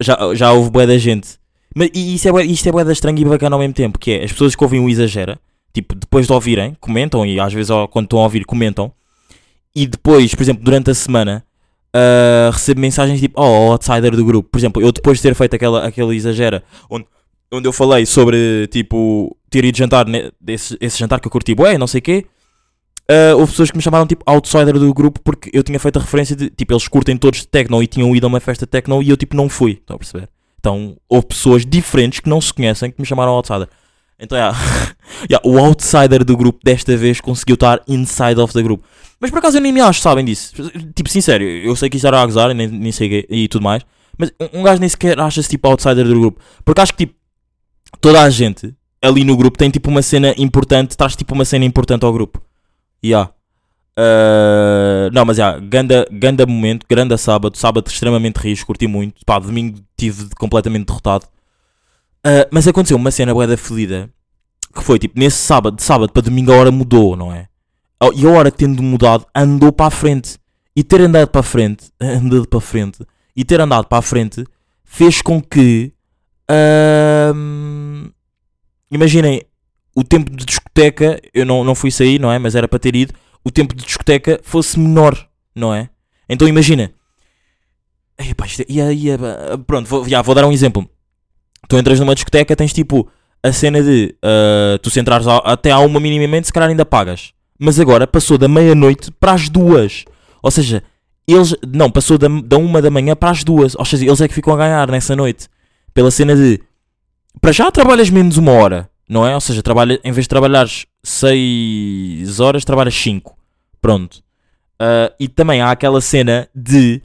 já, 0.00 0.16
já 0.34 0.52
houve 0.52 0.70
bué 0.70 0.86
da 0.86 0.98
gente. 0.98 1.39
Mas, 1.74 1.90
e 1.94 2.14
isso 2.14 2.28
é, 2.28 2.44
isto 2.44 2.68
é 2.68 2.72
bué 2.72 2.84
da 2.84 2.92
estranho 2.92 3.18
e 3.18 3.24
bacana 3.24 3.56
ao 3.56 3.60
mesmo 3.60 3.74
tempo, 3.74 3.98
que 3.98 4.12
é 4.12 4.24
as 4.24 4.32
pessoas 4.32 4.54
que 4.54 4.64
ouvem 4.64 4.80
o 4.80 4.88
exagera, 4.88 5.38
tipo, 5.72 5.94
depois 5.94 6.26
de 6.26 6.32
ouvirem, 6.32 6.76
comentam 6.80 7.24
e 7.24 7.38
às 7.38 7.52
vezes 7.52 7.70
quando 7.90 8.06
estão 8.06 8.18
a 8.18 8.24
ouvir 8.24 8.44
comentam, 8.44 8.92
e 9.74 9.86
depois, 9.86 10.34
por 10.34 10.42
exemplo, 10.42 10.64
durante 10.64 10.90
a 10.90 10.94
semana, 10.94 11.44
ah, 11.94 12.50
recebo 12.52 12.80
mensagens 12.80 13.20
tipo, 13.20 13.40
oh, 13.40 13.72
outsider 13.72 14.14
do 14.16 14.24
grupo. 14.24 14.48
Por 14.50 14.58
exemplo, 14.58 14.82
eu 14.82 14.92
depois 14.92 15.18
de 15.18 15.22
ter 15.22 15.34
feito 15.34 15.54
aquela, 15.54 15.86
aquele 15.86 16.14
exagera, 16.16 16.62
onde, 16.88 17.06
onde 17.52 17.68
eu 17.68 17.72
falei 17.72 18.06
sobre, 18.06 18.66
tipo, 18.68 19.36
ter 19.48 19.64
ido 19.64 19.76
jantar, 19.76 20.06
né, 20.06 20.30
desse, 20.40 20.76
esse 20.80 20.98
jantar 20.98 21.20
que 21.20 21.26
eu 21.26 21.30
curti, 21.32 21.54
bué, 21.54 21.78
não 21.78 21.86
sei 21.86 21.98
o 21.98 22.02
quê, 22.02 22.26
ah, 23.08 23.34
houve 23.36 23.50
pessoas 23.52 23.70
que 23.70 23.76
me 23.76 23.82
chamaram 23.82 24.06
tipo 24.06 24.22
outsider 24.26 24.78
do 24.78 24.94
grupo 24.94 25.20
porque 25.20 25.50
eu 25.52 25.62
tinha 25.62 25.80
feito 25.80 25.98
a 25.98 26.02
referência 26.02 26.36
de, 26.36 26.48
tipo, 26.50 26.72
eles 26.72 26.86
curtem 26.86 27.16
todos 27.16 27.40
de 27.40 27.48
techno 27.48 27.82
e 27.82 27.86
tinham 27.86 28.14
ido 28.14 28.26
a 28.26 28.28
uma 28.28 28.40
festa 28.40 28.66
de 28.66 28.70
techno 28.70 29.02
e 29.02 29.10
eu, 29.10 29.16
tipo, 29.16 29.36
não 29.36 29.48
fui, 29.48 29.72
estão 29.72 29.96
a 29.96 29.98
perceber? 29.98 30.28
Então, 30.60 30.94
houve 31.08 31.26
pessoas 31.26 31.64
diferentes 31.66 32.20
que 32.20 32.28
não 32.28 32.38
se 32.40 32.52
conhecem 32.52 32.90
que 32.90 33.00
me 33.00 33.06
chamaram 33.06 33.32
outsider. 33.32 33.66
Então, 34.18 34.36
yeah. 34.38 34.56
Yeah, 35.28 35.44
o 35.44 35.58
outsider 35.58 36.24
do 36.24 36.36
grupo 36.36 36.60
desta 36.62 36.96
vez 36.96 37.20
conseguiu 37.20 37.54
estar 37.54 37.82
inside 37.88 38.40
of 38.40 38.52
the 38.52 38.62
grupo. 38.62 38.84
Mas 39.18 39.28
por 39.30 39.38
acaso 39.38 39.56
eu 39.56 39.60
nem 39.60 39.72
me 39.72 39.80
acho, 39.80 40.00
sabem 40.00 40.24
disso. 40.24 40.54
Tipo, 40.94 41.10
sincero, 41.10 41.42
eu 41.42 41.74
sei 41.74 41.90
que 41.90 41.96
isso 41.96 42.06
era 42.06 42.22
a 42.22 42.24
gozar 42.24 42.50
e, 42.50 42.54
nem, 42.54 42.68
nem 42.68 42.92
sei 42.92 43.26
e 43.28 43.48
tudo 43.48 43.62
mais. 43.62 43.84
Mas 44.16 44.32
um- 44.52 44.62
gajo 44.62 44.80
nem 44.80 44.88
sequer 44.88 45.18
acha-se 45.18 45.48
tipo 45.48 45.66
outsider 45.68 46.06
do 46.06 46.18
grupo. 46.20 46.40
Porque 46.64 46.80
acho 46.80 46.92
que 46.92 47.06
tipo, 47.06 47.18
toda 48.00 48.22
a 48.22 48.30
gente 48.30 48.72
ali 49.02 49.24
no 49.24 49.36
grupo 49.36 49.58
tem 49.58 49.68
tipo 49.68 49.90
uma 49.90 50.00
cena 50.00 50.32
importante, 50.38 50.96
traz 50.96 51.16
tipo 51.16 51.34
uma 51.34 51.44
cena 51.44 51.64
importante 51.64 52.04
ao 52.04 52.12
grupo. 52.12 52.40
Yeah. 53.04 53.30
Uh, 54.00 55.12
não, 55.12 55.26
mas 55.26 55.36
já, 55.36 55.58
ganda, 55.58 56.06
ganda 56.10 56.46
momento, 56.46 56.86
grande 56.88 57.18
sábado, 57.18 57.58
sábado 57.58 57.86
extremamente 57.88 58.38
rijo, 58.38 58.64
curti 58.64 58.86
muito. 58.86 59.24
Pá, 59.26 59.38
domingo 59.38 59.78
tive 59.96 60.30
completamente 60.38 60.86
derrotado. 60.86 61.26
Uh, 62.24 62.48
mas 62.50 62.66
aconteceu 62.66 62.96
uma 62.96 63.10
cena 63.10 63.34
bué 63.34 63.46
da 63.46 63.56
fodida 63.56 64.08
que 64.74 64.82
foi 64.82 64.98
tipo 64.98 65.18
nesse 65.18 65.38
sábado, 65.38 65.76
de 65.76 65.82
sábado 65.82 66.12
para 66.12 66.22
domingo 66.22 66.52
a 66.52 66.56
hora 66.56 66.70
mudou, 66.70 67.16
não 67.16 67.32
é? 67.32 67.48
Oh, 68.02 68.12
E 68.14 68.24
a 68.24 68.30
hora 68.30 68.50
tendo 68.50 68.82
mudado, 68.82 69.26
andou 69.34 69.72
para 69.72 69.86
a 69.86 69.90
frente. 69.90 70.38
E 70.74 70.84
ter 70.84 71.00
andado 71.00 71.28
para 71.28 71.40
a 71.40 71.44
frente, 71.44 71.90
andado 72.00 72.46
para 72.46 72.58
a 72.58 72.62
frente, 72.62 73.04
e 73.36 73.44
ter 73.44 73.60
andado 73.60 73.86
para 73.86 73.98
a 73.98 74.02
frente 74.02 74.44
fez 74.84 75.20
com 75.20 75.42
que. 75.42 75.92
ahm, 76.48 78.08
imaginem, 78.90 79.42
o 79.94 80.04
tempo 80.04 80.30
de 80.30 80.44
discoteca, 80.46 81.20
eu 81.34 81.44
não, 81.44 81.64
não 81.64 81.74
fui 81.74 81.90
sair, 81.90 82.18
não 82.18 82.32
é? 82.32 82.38
Mas 82.38 82.54
era 82.54 82.68
para 82.68 82.78
ter 82.78 82.94
ido. 82.94 83.12
O 83.44 83.50
tempo 83.50 83.74
de 83.74 83.84
discoteca 83.84 84.40
fosse 84.42 84.78
menor, 84.78 85.28
não 85.54 85.72
é? 85.74 85.88
Então 86.28 86.46
imagina. 86.46 86.92
Isto 88.44 88.62
é- 88.62 88.66
ia, 88.68 88.92
ia, 88.92 89.18
pronto, 89.66 89.88
vou, 89.88 90.06
já, 90.08 90.20
vou 90.20 90.34
dar 90.34 90.46
um 90.46 90.52
exemplo. 90.52 90.88
Tu 91.68 91.76
entras 91.78 91.98
numa 91.98 92.14
discoteca, 92.14 92.54
tens 92.54 92.72
tipo 92.72 93.08
a 93.42 93.52
cena 93.52 93.82
de 93.82 94.14
ah, 94.22 94.78
tu 94.82 94.90
se 94.90 95.00
entrares 95.00 95.26
até 95.26 95.70
à 95.70 95.78
uma 95.78 95.98
minimamente, 95.98 96.46
se 96.46 96.52
calhar 96.52 96.68
ainda 96.68 96.84
pagas. 96.84 97.32
Mas 97.58 97.78
agora 97.78 98.06
passou 98.06 98.36
da 98.38 98.48
meia-noite 98.48 99.10
para 99.12 99.32
as 99.32 99.48
duas. 99.48 100.04
Ou 100.42 100.50
seja, 100.50 100.82
eles. 101.26 101.54
Não, 101.66 101.90
passou 101.90 102.16
da, 102.18 102.26
da 102.28 102.56
uma 102.58 102.80
da 102.80 102.90
manhã 102.90 103.14
para 103.14 103.30
as 103.30 103.44
duas. 103.44 103.74
Ou 103.74 103.84
seja, 103.84 104.04
eles 104.04 104.20
é 104.20 104.28
que 104.28 104.34
ficam 104.34 104.54
a 104.54 104.56
ganhar 104.56 104.90
nessa 104.90 105.14
noite. 105.14 105.48
Pela 105.92 106.10
cena 106.10 106.34
de. 106.34 106.60
Para 107.40 107.52
já 107.52 107.70
trabalhas 107.70 108.10
menos 108.10 108.36
uma 108.36 108.52
hora, 108.52 108.90
não 109.08 109.26
é? 109.26 109.34
Ou 109.34 109.40
seja, 109.40 109.62
trabalha, 109.62 110.00
em 110.02 110.12
vez 110.12 110.24
de 110.24 110.28
trabalhares 110.28 110.86
6 111.02 112.40
horas, 112.40 112.64
trabalhas 112.64 112.94
5. 112.94 113.36
Pronto. 113.80 114.22
Ah, 114.80 115.12
e 115.20 115.28
também 115.28 115.60
há 115.60 115.70
aquela 115.70 116.00
cena 116.00 116.48
de. 116.54 117.02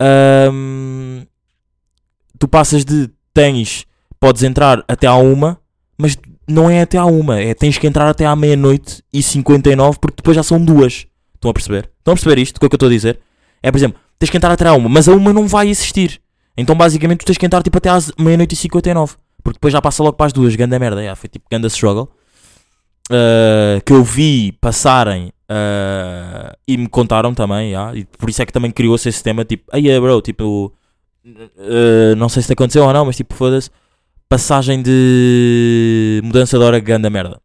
ahm, 0.00 1.22
tu 2.38 2.48
passas 2.48 2.84
de. 2.84 3.08
Tens. 3.32 3.86
Podes 4.18 4.42
entrar 4.42 4.84
até 4.86 5.06
à 5.06 5.14
uma, 5.14 5.58
mas 5.96 6.16
não 6.46 6.68
é 6.68 6.82
até 6.82 6.98
à 6.98 7.04
uma. 7.04 7.40
É 7.40 7.54
tens 7.54 7.78
que 7.78 7.86
entrar 7.86 8.08
até 8.08 8.26
à 8.26 8.34
meia-noite 8.36 9.02
e 9.12 9.22
59, 9.22 9.98
porque 10.00 10.16
depois 10.16 10.36
já 10.36 10.42
são 10.42 10.62
duas. 10.62 11.06
Estão 11.34 11.50
a 11.50 11.54
perceber? 11.54 11.90
Estão 11.98 12.12
a 12.12 12.16
perceber 12.16 12.40
isto? 12.40 12.56
O 12.56 12.60
que 12.60 12.66
é 12.66 12.68
que 12.68 12.74
eu 12.74 12.76
estou 12.76 12.88
a 12.88 12.92
dizer? 12.92 13.20
É, 13.62 13.70
por 13.70 13.78
exemplo, 13.78 14.00
tens 14.18 14.30
que 14.30 14.36
entrar 14.36 14.52
até 14.52 14.66
à 14.66 14.74
uma, 14.74 14.88
mas 14.88 15.08
a 15.08 15.12
uma 15.12 15.32
não 15.32 15.46
vai 15.48 15.68
existir. 15.68 16.20
Então, 16.56 16.76
basicamente, 16.76 17.20
tu 17.20 17.26
tens 17.26 17.38
que 17.38 17.46
entrar 17.46 17.62
tipo 17.62 17.78
até 17.78 17.88
às 17.88 18.12
meia-noite 18.18 18.54
e 18.54 18.56
59. 18.56 19.14
Porque 19.42 19.56
depois 19.56 19.72
já 19.72 19.80
passa 19.80 20.02
logo 20.02 20.16
para 20.16 20.26
as 20.26 20.32
duas. 20.32 20.54
Ganda 20.54 20.78
merda. 20.78 21.00
Yeah, 21.00 21.16
foi 21.16 21.28
tipo 21.28 21.46
ganda 21.50 21.68
struggle. 21.68 22.08
Uh, 23.10 23.82
que 23.84 23.92
eu 23.92 24.02
vi 24.04 24.52
passarem 24.52 25.32
uh, 25.50 26.56
e 26.66 26.76
me 26.76 26.88
contaram 26.88 27.34
também. 27.34 27.70
yeah, 27.70 27.96
e 27.96 28.04
por 28.04 28.30
isso 28.30 28.40
é 28.40 28.46
que 28.46 28.52
também 28.52 28.70
criou-se 28.70 29.08
esse 29.08 29.22
tema. 29.22 29.44
Tipo, 29.44 29.64
aí 29.72 30.00
bro, 30.00 30.20
tipo, 30.22 30.72
uh, 31.24 32.16
não 32.16 32.28
sei 32.28 32.42
se 32.42 32.48
te 32.48 32.52
aconteceu 32.52 32.84
ou 32.84 32.92
não, 32.92 33.04
mas 33.04 33.16
tipo, 33.16 33.34
foda-se. 33.34 33.70
Passagem 34.28 34.80
de 34.82 36.20
mudança 36.24 36.58
de 36.58 36.64
hora, 36.64 36.78
ganda 36.80 37.10
merda. 37.10 37.40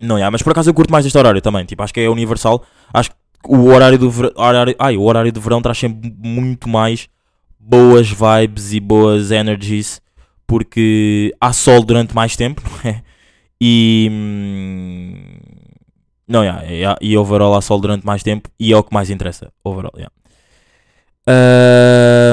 Não, 0.00 0.16
yeah, 0.16 0.30
mas 0.30 0.42
por 0.42 0.50
acaso 0.50 0.70
eu 0.70 0.74
curto 0.74 0.90
mais 0.90 1.06
este 1.06 1.16
horário 1.16 1.40
também. 1.40 1.64
Tipo, 1.64 1.82
acho 1.82 1.94
que 1.94 2.00
é 2.00 2.08
universal. 2.08 2.64
Acho 2.92 3.10
que 3.10 3.16
o 3.48 3.66
horário 3.66 3.98
do 3.98 4.10
verão, 4.10 4.32
horário, 4.36 4.74
ai, 4.78 4.96
o 4.96 5.02
horário 5.02 5.32
do 5.32 5.40
verão 5.40 5.62
traz 5.62 5.78
sempre 5.78 6.12
muito 6.18 6.68
mais 6.68 7.08
boas 7.58 8.08
vibes 8.08 8.72
e 8.72 8.80
boas 8.80 9.30
energies 9.30 10.00
porque 10.48 11.34
há 11.38 11.52
sol 11.52 11.84
durante 11.84 12.14
mais 12.14 12.34
tempo, 12.34 12.62
não 12.82 12.90
é? 12.90 13.02
E 13.60 14.08
hum, 14.10 15.14
não, 16.28 16.42
yeah, 16.44 16.62
yeah, 16.64 16.98
e 17.00 17.16
overall 17.16 17.54
há 17.56 17.60
sol 17.62 17.80
durante 17.80 18.04
mais 18.06 18.22
tempo 18.22 18.50
e 18.58 18.72
é 18.72 18.76
o 18.76 18.82
que 18.84 18.94
mais 18.94 19.10
interessa. 19.10 19.52
Overall, 19.64 19.92
yeah. 19.96 20.12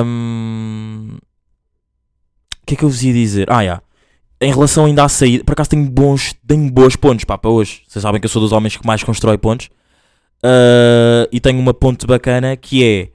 Ahm, 0.02 1.18
O 2.62 2.66
que 2.66 2.74
é 2.74 2.78
que 2.78 2.84
eu 2.84 2.90
vos 2.90 3.04
ia 3.04 3.14
dizer? 3.14 3.48
Ah, 3.52 3.62
yeah. 3.62 3.82
Em 4.42 4.52
relação 4.52 4.86
ainda 4.86 5.04
à 5.04 5.10
saída, 5.10 5.44
por 5.44 5.54
acaso 5.54 5.70
tenho 5.70 5.90
bons, 5.90 6.34
tenho 6.46 6.70
boas 6.72 6.96
pontes 6.96 7.26
pá, 7.26 7.38
para 7.38 7.50
hoje. 7.50 7.84
Vocês 7.88 8.02
sabem 8.04 8.20
que 8.20 8.26
eu 8.26 8.30
sou 8.30 8.42
dos 8.42 8.52
homens 8.52 8.76
que 8.78 8.86
mais 8.86 9.04
constrói 9.04 9.38
pontes. 9.38 9.70
Ah, 10.44 11.28
e 11.32 11.40
tenho 11.40 11.60
uma 11.60 11.74
ponte 11.74 12.06
bacana 12.08 12.56
que 12.58 12.84
é. 12.84 13.10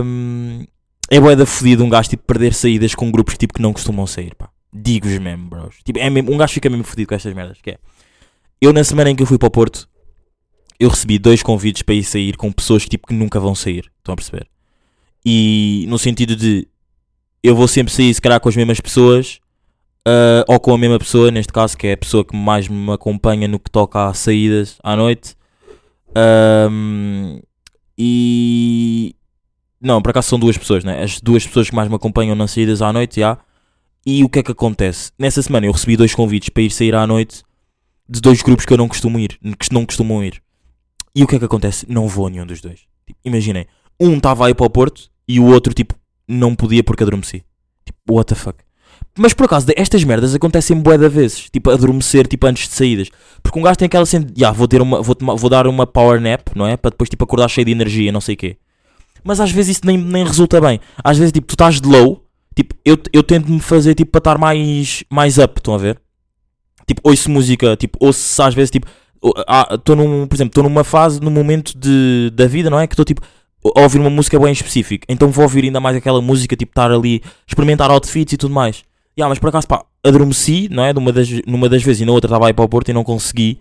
ahm, 0.00 0.64
é 1.10 1.20
bué 1.20 1.36
da 1.36 1.46
fodida 1.46 1.82
um 1.84 1.88
gajo 1.90 2.08
tipo 2.10 2.24
perder 2.24 2.54
saídas 2.54 2.94
com 2.94 3.10
grupos 3.10 3.36
tipo 3.36 3.54
que 3.54 3.62
não 3.62 3.72
costumam 3.72 4.06
sair, 4.06 4.34
pá. 4.34 4.48
Digo-vos 4.72 5.18
mesmo, 5.18 5.48
bros. 5.48 5.76
Tipo, 5.84 5.98
é 5.98 6.08
mesmo, 6.08 6.32
um 6.32 6.36
gajo 6.36 6.54
fica 6.54 6.70
mesmo 6.70 6.84
fodido 6.84 7.08
com 7.08 7.14
estas 7.14 7.34
merdas, 7.34 7.60
que 7.60 7.72
é. 7.72 7.78
Eu 8.60 8.72
na 8.72 8.84
semana 8.84 9.10
em 9.10 9.16
que 9.16 9.22
eu 9.22 9.26
fui 9.26 9.38
para 9.38 9.48
o 9.48 9.50
Porto, 9.50 9.88
eu 10.78 10.88
recebi 10.88 11.18
dois 11.18 11.42
convites 11.42 11.82
para 11.82 11.94
ir 11.94 12.04
sair 12.04 12.36
com 12.36 12.50
pessoas 12.50 12.86
tipo 12.86 13.06
que 13.06 13.14
nunca 13.14 13.38
vão 13.38 13.54
sair. 13.54 13.90
Estão 13.98 14.12
a 14.12 14.16
perceber? 14.16 14.46
E 15.24 15.84
no 15.88 15.98
sentido 15.98 16.34
de 16.34 16.66
eu 17.42 17.54
vou 17.54 17.68
sempre 17.68 17.92
sair 17.92 18.12
se 18.14 18.20
calhar 18.20 18.40
com 18.40 18.48
as 18.48 18.56
mesmas 18.56 18.80
pessoas 18.80 19.40
ah, 20.04 20.44
ou 20.48 20.58
com 20.60 20.74
a 20.74 20.78
mesma 20.78 20.98
pessoa, 20.98 21.30
neste 21.30 21.52
caso, 21.52 21.76
que 21.76 21.86
é 21.88 21.92
a 21.92 21.96
pessoa 21.96 22.24
que 22.24 22.36
mais 22.36 22.68
me 22.68 22.92
acompanha 22.92 23.46
no 23.48 23.58
que 23.58 23.70
toca 23.70 24.08
a 24.08 24.14
saídas 24.14 24.78
à 24.82 24.96
noite. 24.96 25.36
Ahm, 26.14 27.40
e 27.96 29.14
não, 29.80 30.02
por 30.02 30.10
acaso 30.10 30.28
são 30.28 30.38
duas 30.38 30.58
pessoas, 30.58 30.84
né? 30.84 31.02
As 31.02 31.20
duas 31.20 31.46
pessoas 31.46 31.70
que 31.70 31.76
mais 31.76 31.88
me 31.88 31.94
acompanham 31.94 32.34
nas 32.34 32.50
saídas 32.52 32.82
à 32.82 32.92
noite, 32.92 33.20
já. 33.20 33.38
E 34.04 34.24
o 34.24 34.28
que 34.28 34.40
é 34.40 34.42
que 34.42 34.50
acontece? 34.52 35.12
Nessa 35.18 35.42
semana 35.42 35.66
eu 35.66 35.72
recebi 35.72 35.96
dois 35.96 36.14
convites 36.14 36.48
para 36.48 36.62
ir 36.62 36.70
sair 36.70 36.94
à 36.94 37.06
noite 37.06 37.42
de 38.08 38.20
dois 38.20 38.42
grupos 38.42 38.66
que 38.66 38.72
eu 38.72 38.76
não 38.76 38.88
costumo 38.88 39.18
ir, 39.18 39.38
que 39.58 39.72
não 39.72 39.86
costumam 39.86 40.24
ir. 40.24 40.42
E 41.14 41.22
o 41.22 41.26
que 41.26 41.36
é 41.36 41.38
que 41.38 41.44
acontece? 41.44 41.86
Não 41.88 42.08
vou 42.08 42.26
a 42.26 42.30
nenhum 42.30 42.46
dos 42.46 42.60
dois. 42.60 42.80
Tipo, 43.06 43.20
imaginem, 43.24 43.66
um 44.00 44.16
estava 44.16 44.46
aí 44.46 44.54
para 44.54 44.66
o 44.66 44.70
Porto 44.70 45.10
e 45.28 45.38
o 45.38 45.46
outro, 45.46 45.72
tipo, 45.72 45.94
não 46.26 46.54
podia 46.54 46.82
porque 46.82 47.02
adormeci. 47.02 47.44
Tipo, 47.84 48.14
what 48.14 48.28
the 48.28 48.34
fuck? 48.34 48.58
Mas 49.18 49.34
por 49.34 49.44
acaso, 49.44 49.66
estas 49.76 50.02
merdas 50.04 50.34
acontecem 50.34 50.80
bué 50.80 50.96
da 50.96 51.08
vezes. 51.08 51.48
Tipo, 51.50 51.70
adormecer, 51.70 52.26
tipo, 52.26 52.46
antes 52.46 52.68
de 52.68 52.74
saídas. 52.74 53.08
Porque 53.42 53.58
um 53.58 53.62
gajo 53.62 53.76
tem 53.76 53.86
aquela 53.86 54.06
cena 54.06 54.24
de, 54.24 54.42
"Ya, 54.42 54.50
vou, 54.50 54.66
ter 54.66 54.80
uma, 54.80 55.02
vou, 55.02 55.16
vou 55.36 55.50
dar 55.50 55.66
uma 55.66 55.86
power 55.86 56.20
nap, 56.20 56.48
não 56.56 56.66
é? 56.66 56.76
Para 56.76 56.90
depois, 56.90 57.10
tipo, 57.10 57.22
acordar 57.24 57.48
cheio 57.48 57.64
de 57.66 57.72
energia, 57.72 58.10
não 58.10 58.20
sei 58.20 58.34
o 58.34 58.38
quê. 58.38 58.56
Mas 59.22 59.38
às 59.38 59.50
vezes 59.50 59.76
isso 59.76 59.86
nem, 59.86 59.98
nem 59.98 60.24
resulta 60.24 60.60
bem. 60.60 60.80
Às 61.04 61.18
vezes, 61.18 61.32
tipo, 61.32 61.46
tu 61.46 61.52
estás 61.54 61.80
de 61.80 61.86
low, 61.86 62.24
tipo, 62.54 62.74
eu, 62.84 62.98
eu 63.12 63.22
tento-me 63.22 63.60
fazer, 63.60 63.94
tipo, 63.94 64.10
para 64.10 64.18
estar 64.18 64.38
mais, 64.38 65.04
mais 65.10 65.38
up, 65.38 65.58
estão 65.58 65.74
a 65.74 65.78
ver? 65.78 66.00
Tipo, 66.86 67.00
ouço 67.04 67.30
música, 67.30 67.76
tipo, 67.76 67.98
ouço 68.00 68.42
às 68.42 68.54
vezes, 68.54 68.70
tipo, 68.70 68.86
estou 69.74 69.94
num, 69.94 70.26
por 70.26 70.34
exemplo, 70.34 70.50
estou 70.50 70.64
numa 70.64 70.84
fase, 70.84 71.20
num 71.20 71.30
momento 71.30 71.76
de, 71.78 72.30
da 72.34 72.46
vida, 72.46 72.68
não 72.68 72.78
é? 72.80 72.86
Que 72.86 72.94
estou, 72.94 73.04
tipo, 73.04 73.22
a 73.76 73.80
ouvir 73.80 73.98
uma 73.98 74.10
música 74.10 74.38
bem 74.38 74.52
específica. 74.52 75.06
Então 75.08 75.30
vou 75.30 75.44
ouvir 75.44 75.64
ainda 75.64 75.80
mais 75.80 75.96
aquela 75.96 76.20
música, 76.20 76.56
tipo, 76.56 76.72
estar 76.72 76.90
ali, 76.90 77.22
experimentar 77.46 77.90
outfits 77.90 78.32
e 78.32 78.36
tudo 78.36 78.52
mais. 78.52 78.84
Ya, 79.18 79.28
mas 79.28 79.38
por 79.38 79.48
acaso, 79.48 79.68
pá, 79.68 79.84
adormeci, 80.02 80.68
não 80.70 80.84
é? 80.84 80.92
Numa 80.92 81.12
das, 81.12 81.28
numa 81.46 81.68
das 81.68 81.82
vezes 81.82 82.02
e 82.02 82.04
na 82.04 82.12
outra 82.12 82.28
estava 82.28 82.46
aí 82.46 82.52
para 82.52 82.64
o 82.64 82.68
Porto 82.68 82.88
e 82.88 82.92
não 82.92 83.04
consegui. 83.04 83.60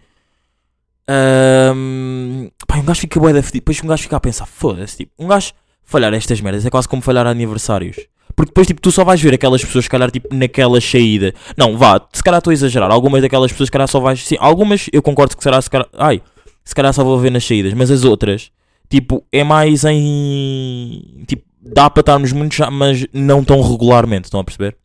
Ahm, 1.07 2.49
pá, 2.65 2.77
um 2.77 2.83
gajo 2.83 3.01
fica 3.01 3.19
bué 3.19 3.33
da 3.33 3.43
fedido. 3.43 3.61
Depois 3.61 3.83
um 3.83 3.87
gajo 3.87 4.03
fica 4.03 4.15
a 4.15 4.19
pensar, 4.19 4.45
foda-se, 4.45 4.97
tipo, 4.97 5.11
um 5.19 5.27
gajo 5.27 5.53
falhar 5.83 6.13
estas 6.13 6.39
merdas 6.39 6.65
é 6.65 6.69
quase 6.69 6.87
como 6.87 7.01
falhar 7.01 7.27
aniversários. 7.27 7.97
Porque 8.41 8.49
depois, 8.49 8.65
tipo, 8.65 8.81
tu 8.81 8.91
só 8.91 9.03
vais 9.03 9.21
ver 9.21 9.35
aquelas 9.35 9.63
pessoas, 9.63 9.85
se 9.85 9.89
calhar, 9.91 10.09
tipo, 10.09 10.33
naquela 10.33 10.81
saída. 10.81 11.31
Não, 11.55 11.77
vá, 11.77 12.01
se 12.11 12.23
calhar 12.23 12.39
estou 12.39 12.49
a 12.49 12.53
exagerar. 12.55 12.89
Algumas 12.89 13.21
daquelas 13.21 13.51
pessoas, 13.51 13.67
se 13.67 13.71
calhar, 13.71 13.87
só 13.87 13.99
vais. 13.99 14.25
Sim, 14.25 14.35
algumas 14.39 14.89
eu 14.91 14.99
concordo 14.99 15.37
que 15.37 15.43
será, 15.43 15.61
se 15.61 15.69
calhar. 15.69 15.87
Ai, 15.93 16.23
se 16.65 16.73
calhar 16.73 16.91
só 16.91 17.03
vou 17.03 17.19
ver 17.19 17.29
nas 17.29 17.45
saídas. 17.45 17.71
Mas 17.75 17.91
as 17.91 18.03
outras, 18.03 18.49
tipo, 18.89 19.23
é 19.31 19.43
mais 19.43 19.85
em. 19.85 21.23
Tipo, 21.27 21.43
dá 21.61 21.87
para 21.87 22.01
estarmos 22.01 22.31
muito 22.31 22.55
já, 22.55 22.71
mas 22.71 23.05
não 23.13 23.43
tão 23.43 23.61
regularmente. 23.61 24.25
Estão 24.25 24.39
a 24.39 24.43
perceber? 24.43 24.75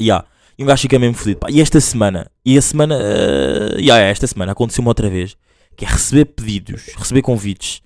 Ya. 0.00 0.24
E 0.58 0.64
um 0.64 0.66
gajo 0.66 0.82
fica 0.82 0.98
mesmo 0.98 1.14
fodido. 1.14 1.46
E 1.48 1.60
esta 1.60 1.80
semana, 1.80 2.28
e 2.44 2.58
a 2.58 2.62
semana, 2.62 2.98
eh, 3.00 3.80
ya, 3.80 3.96
esta 3.98 4.26
semana 4.26 4.50
aconteceu-me 4.50 4.88
outra 4.88 5.08
vez, 5.08 5.36
que 5.76 5.84
é 5.84 5.88
receber 5.88 6.24
pedidos, 6.24 6.86
receber 6.96 7.22
convites 7.22 7.80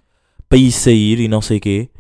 para 0.49 0.57
ir 0.57 0.73
sair 0.73 1.21
e 1.21 1.29
não 1.29 1.43
sei 1.43 1.59
o 1.59 1.61
quê. 1.61 1.91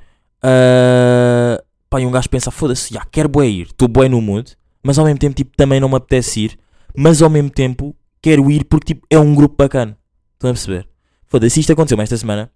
Ah, 0.43 1.63
pá, 1.91 2.01
e 2.01 2.07
um 2.07 2.11
gajo 2.11 2.31
pensa, 2.31 2.51
foda-se, 2.51 2.95
já, 2.95 3.05
quero 3.05 3.29
bué 3.29 3.49
ir, 3.49 3.67
estou 3.67 3.89
bué 3.89 4.09
no 4.09 4.21
mood, 4.23 4.57
mas 4.83 4.99
ao 4.99 5.05
mesmo 5.05 5.19
tempo, 5.19 5.35
tipo, 5.35 5.57
também 5.57 5.81
não 5.81 5.89
me 5.89 5.97
apetece 5.97 6.45
ir, 6.45 6.59
mas 6.97 7.21
ao 7.21 7.29
mesmo 7.29 7.51
tempo, 7.51 7.95
quero 8.23 8.51
ir 8.51 8.65
porque, 8.65 8.95
tipo, 8.95 9.07
é 9.11 9.19
um 9.19 9.35
grupo 9.35 9.57
bacana. 9.59 9.99
Estão 10.35 10.51
a 10.51 10.53
perceber? 10.55 10.89
Foda-se, 11.27 11.61
isto 11.61 11.73
aconteceu-me 11.73 12.05
esta 12.05 12.17
semana, 12.17 12.51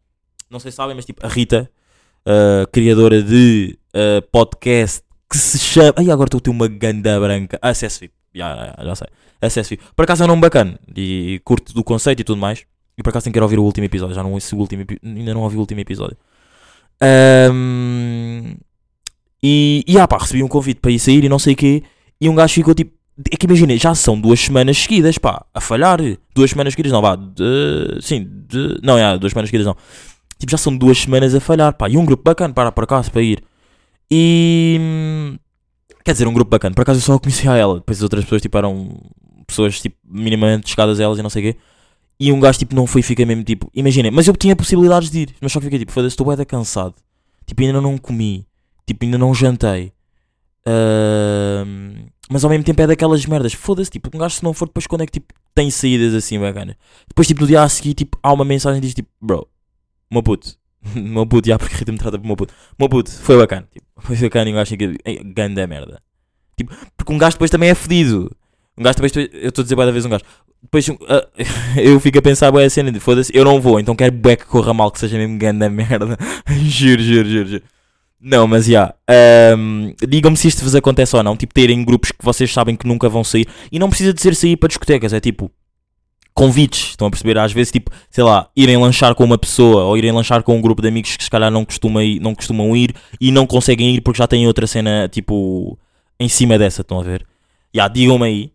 não 0.51 0.61
sei 0.61 0.71
se 0.71 0.77
sabem, 0.77 0.95
mas, 0.95 1.05
tipo, 1.05 1.25
a 1.27 1.29
Rita, 1.29 1.69
ah, 2.27 2.67
criadora 2.73 3.23
de 3.23 3.79
ah, 3.93 4.23
podcast 4.33 5.05
que 5.31 5.37
se 5.37 5.59
chama. 5.59 5.95
Ai, 5.97 6.11
agora 6.11 6.29
estou 6.29 6.39
a 6.39 6.41
ter 6.41 6.51
uma 6.51 6.69
ganda 6.69 7.19
branca. 7.21 7.59
Acesso 7.61 8.01
VIP. 8.01 8.15
Já, 8.35 8.75
já, 8.79 8.85
já 8.85 8.95
sei. 8.95 9.09
Acesso 9.41 9.71
VIP. 9.71 9.85
Por 9.95 10.05
acaso 10.05 10.23
é 10.23 10.27
um 10.27 10.29
nome 10.29 10.43
bacana. 10.43 10.79
E 10.97 11.41
curto 11.45 11.75
do 11.75 11.85
conceito 11.85 12.21
e 12.21 12.25
tudo 12.25 12.39
mais. 12.39 12.65
E 12.97 13.03
por 13.03 13.11
acaso 13.11 13.25
tenho 13.25 13.33
que 13.33 13.39
ir 13.39 13.43
ouvir 13.43 13.59
o 13.59 13.65
último 13.65 13.85
episódio. 13.85 14.15
Já 14.15 14.23
não 14.23 14.33
ouço 14.33 14.57
o 14.57 14.59
último 14.59 14.85
Ainda 15.03 15.35
não 15.35 15.43
ouvi 15.43 15.57
o 15.57 15.61
último 15.61 15.81
episódio. 15.81 16.17
Ahm, 17.01 18.57
e, 19.47 19.85
e 19.87 19.99
ah 19.99 20.09
pá, 20.09 20.17
recebi 20.17 20.43
um 20.43 20.49
convite 20.49 20.81
para 20.81 20.91
ir 20.91 20.99
sair 20.99 21.23
e 21.23 21.29
não 21.29 21.39
sei 21.39 21.53
o 21.53 21.57
quê. 21.57 21.83
E 22.19 22.31
um 22.31 22.35
gajo 22.35 22.55
ficou 22.55 22.75
tipo. 22.75 22.95
É 23.31 23.37
que 23.37 23.45
imagina, 23.45 23.77
já 23.77 23.95
são 23.95 24.19
duas 24.19 24.41
semanas 24.41 24.79
seguidas, 24.79 25.19
pá, 25.19 25.45
a 25.53 25.61
falhar. 25.61 26.01
Duas 26.35 26.51
semanas 26.51 26.73
seguidas, 26.73 26.91
não, 26.91 27.03
vá. 27.03 27.15
De, 27.15 27.99
sim, 28.01 28.27
de, 28.49 28.81
não, 28.83 28.97
é, 28.97 29.19
duas 29.19 29.33
semanas 29.33 29.51
seguidas, 29.51 29.67
não. 29.67 29.77
Tipo, 30.39 30.51
já 30.51 30.57
são 30.57 30.75
duas 30.75 30.97
semanas 30.97 31.35
a 31.35 31.41
falhar, 31.41 31.75
pá. 31.75 31.91
E 31.91 31.99
um 31.99 32.07
grupo 32.07 32.23
bacana 32.25 32.55
para 32.55 32.73
por 32.73 32.85
acaso 32.85 33.11
para 33.11 33.21
ir. 33.21 33.45
E. 34.11 35.39
Quer 36.03 36.13
dizer, 36.13 36.27
um 36.27 36.33
grupo 36.33 36.51
bacana. 36.51 36.75
Por 36.75 36.81
acaso 36.81 37.01
eu 37.01 37.03
só 37.03 37.19
conhecia 37.19 37.53
a 37.53 37.57
ela. 37.57 37.75
Depois 37.75 37.99
as 37.99 38.03
outras 38.03 38.25
pessoas, 38.25 38.41
tipo, 38.41 38.57
eram 38.57 38.99
pessoas, 39.47 39.79
tipo, 39.79 39.97
minimamente 40.09 40.71
chegadas 40.71 40.99
a 40.99 41.05
elas 41.05 41.19
e 41.19 41.23
não 41.23 41.29
sei 41.29 41.51
o 41.51 41.53
quê. 41.53 41.59
E 42.19 42.33
um 42.33 42.41
gajo, 42.41 42.59
tipo, 42.59 42.75
não 42.75 42.87
foi 42.87 43.03
fica 43.03 43.27
mesmo, 43.27 43.45
tipo, 43.45 43.71
imaginem. 43.75 44.11
Mas 44.11 44.27
eu 44.27 44.35
tinha 44.35 44.57
possibilidades 44.57 45.11
de 45.11 45.21
ir. 45.21 45.35
Mas 45.39 45.53
só 45.53 45.61
que 45.61 45.67
fiquei, 45.67 45.81
tipo, 45.81 45.93
foda-se, 45.93 46.15
estou 46.15 46.35
da 46.35 46.47
cansado. 46.47 46.95
Tipo, 47.47 47.63
ainda 47.63 47.81
não 47.81 47.99
comi. 47.99 48.47
Tipo, 48.87 49.05
ainda 49.05 49.19
não 49.19 49.35
jantei. 49.35 49.93
Ahm, 50.67 52.07
mas 52.31 52.43
ao 52.45 52.51
mesmo 52.51 52.65
tempo 52.65 52.81
é 52.83 52.87
daquelas 52.87 53.25
merdas. 53.27 53.53
Foda-se, 53.53 53.91
tipo, 53.91 54.11
um 54.15 54.19
gajo 54.19 54.37
se 54.37 54.45
não 54.45 54.53
for, 54.53 54.67
depois 54.67 54.87
quando 54.87 55.03
é 55.03 55.07
que, 55.07 55.13
tipo, 55.13 55.33
tem 55.55 55.71
saídas 55.71 56.15
assim 56.15 56.39
bacanas. 56.39 56.77
Depois, 57.09 57.27
tipo, 57.27 57.43
no 57.43 57.47
dia 57.47 57.63
a 57.63 57.69
seguir, 57.69 57.95
tipo, 57.95 58.19
há 58.23 58.33
uma 58.33 58.45
mensagem 58.45 58.81
que 58.81 58.87
diz, 58.87 58.95
tipo, 58.95 59.09
bro, 59.21 59.47
meu 60.11 60.23
puto. 60.23 60.57
meu 60.95 61.27
puto, 61.27 61.49
já, 61.49 61.59
porque 61.59 61.85
a 61.89 61.93
me 61.93 61.99
trata 61.99 62.19
por 62.19 62.27
meu 62.27 62.37
puto. 62.37 62.55
Meu 62.79 62.89
puto, 62.89 63.11
foi 63.11 63.37
bacana. 63.37 63.69
Tipo, 63.73 63.87
foi 64.01 64.17
bacana 64.17 64.51
e 64.51 64.53
um 64.53 64.57
gajo 64.57 64.71
fica, 64.71 64.85
"Ei, 65.05 65.23
ganda 65.25 65.67
merda. 65.67 66.03
Tipo, 66.57 66.75
porque 66.97 67.13
um 67.13 67.19
gajo 67.19 67.35
depois 67.37 67.51
também 67.51 67.71
é 67.71 67.75
fedido. 67.75 68.31
Um 68.77 68.83
gajo 68.83 68.97
depois, 68.97 69.13
eu 69.17 69.49
estou 69.49 69.63
a 69.63 69.65
dizer 69.65 69.77
da 69.77 69.91
vez 69.91 70.05
um 70.05 70.11
gajo. 70.11 70.25
Depois 70.63 70.89
ah, 71.09 71.29
eu 71.77 72.01
fico 72.01 72.19
a 72.19 72.23
pensar 72.23 72.51
bué 72.51 72.65
a 72.65 72.71
cena 72.71 72.91
de 72.91 72.99
foda-se, 72.99 73.31
eu 73.37 73.45
não 73.45 73.61
vou, 73.61 73.79
então 73.79 73.95
quero 73.95 74.13
bué 74.13 74.35
que 74.35 74.47
corra 74.47 74.73
mal, 74.73 74.91
que 74.91 74.99
seja 74.99 75.19
mesmo 75.19 75.39
ganda 75.39 75.69
merda. 75.69 76.17
juro, 76.49 77.03
juro, 77.03 77.29
juro, 77.29 77.49
juro. 77.49 77.63
Não, 78.27 78.47
mas 78.47 78.65
já. 78.65 78.95
ahm, 79.07 79.93
Digam-me 80.09 80.35
se 80.35 80.49
isto 80.49 80.65
vos 80.65 80.75
acontece 80.75 81.15
ou 81.15 81.23
não. 81.23 81.37
Tipo, 81.37 81.53
terem 81.53 81.85
grupos 81.85 82.11
que 82.11 82.25
vocês 82.25 82.51
sabem 82.51 82.75
que 82.75 82.87
nunca 82.87 83.07
vão 83.07 83.23
sair. 83.23 83.47
E 83.71 83.79
não 83.79 83.91
precisa 83.91 84.15
de 84.15 84.23
ser 84.23 84.35
sair 84.35 84.57
para 84.57 84.69
discotecas, 84.69 85.13
é 85.13 85.21
tipo 85.21 85.51
convites. 86.33 86.89
Estão 86.91 87.07
a 87.07 87.11
perceber? 87.11 87.37
Às 87.37 87.53
vezes, 87.53 87.71
tipo, 87.71 87.91
sei 88.11 88.25
lá, 88.25 88.49
irem 88.57 88.79
lanchar 88.79 89.15
com 89.15 89.25
uma 89.25 89.37
pessoa 89.37 89.85
ou 89.85 89.99
irem 89.99 90.11
lanchar 90.11 90.43
com 90.43 90.57
um 90.57 90.61
grupo 90.63 90.81
de 90.81 90.89
amigos 90.89 91.15
que 91.19 91.23
se 91.23 91.29
calhar 91.31 91.51
não, 91.51 91.67
costuma 91.67 92.03
ir, 92.03 92.19
não 92.19 92.35
costumam 92.35 92.75
ir 92.75 92.95
e 93.21 93.31
não 93.31 93.47
conseguem 93.47 93.95
ir 93.95 94.01
porque 94.01 94.17
já 94.19 94.27
têm 94.27 94.47
outra 94.47 94.67
cena, 94.67 95.07
tipo, 95.07 95.79
em 96.19 96.29
cima 96.29 96.57
dessa. 96.59 96.81
Estão 96.81 96.99
a 97.01 97.03
ver? 97.03 97.27
Já, 97.75 97.89
digam-me 97.89 98.25
aí. 98.25 98.53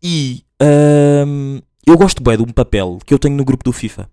E 0.00 0.44
ahm, 0.60 1.58
eu 1.84 1.98
gosto 1.98 2.22
bem 2.22 2.36
de 2.36 2.44
um 2.44 2.52
papel 2.52 2.98
que 3.04 3.12
eu 3.12 3.18
tenho 3.18 3.34
no 3.36 3.44
grupo 3.44 3.64
do 3.64 3.72
FIFA. 3.72 4.08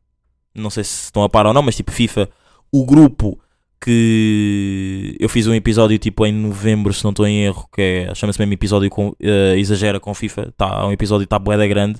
Não 0.55 0.71
sei 0.71 0.83
se 0.83 1.03
estão 1.05 1.21
a 1.23 1.29
par 1.29 1.45
ou 1.45 1.53
não, 1.53 1.61
mas 1.61 1.75
tipo, 1.75 1.91
FIFA, 1.91 2.27
o 2.71 2.83
grupo 2.85 3.39
que 3.81 5.15
eu 5.19 5.29
fiz 5.29 5.47
um 5.47 5.53
episódio 5.53 5.97
tipo 5.97 6.25
em 6.25 6.33
novembro, 6.33 6.93
se 6.93 7.03
não 7.03 7.11
estou 7.11 7.25
em 7.25 7.43
erro, 7.43 7.67
que 7.73 7.81
é, 7.81 8.15
chama-se 8.15 8.39
mesmo 8.39 8.53
episódio 8.53 8.89
com, 8.89 9.15
eh, 9.19 9.57
Exagera 9.57 9.99
com 9.99 10.13
FIFA. 10.13 10.53
Tá, 10.57 10.85
um 10.85 10.91
episódio 10.91 11.23
está 11.23 11.39
bué 11.39 11.57
da 11.57 11.67
grande. 11.67 11.99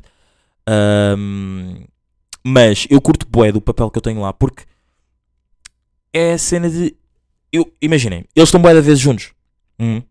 Ahm, 0.68 1.86
mas 2.44 2.86
eu 2.90 3.00
curto 3.02 3.26
bué 3.28 3.52
do 3.52 3.62
papel 3.62 3.90
que 3.90 3.98
eu 3.98 4.02
tenho 4.02 4.22
lá 4.22 4.34
porque 4.34 4.64
é 6.14 6.34
a 6.34 6.38
cena 6.38 6.70
de. 6.70 6.96
Eu, 7.52 7.72
imaginem, 7.82 8.26
eles 8.36 8.50
estão 8.50 8.62
bué 8.62 8.74
da 8.74 8.82
vez 8.82 9.00
juntos. 9.00 9.32
Hum. 9.80 10.02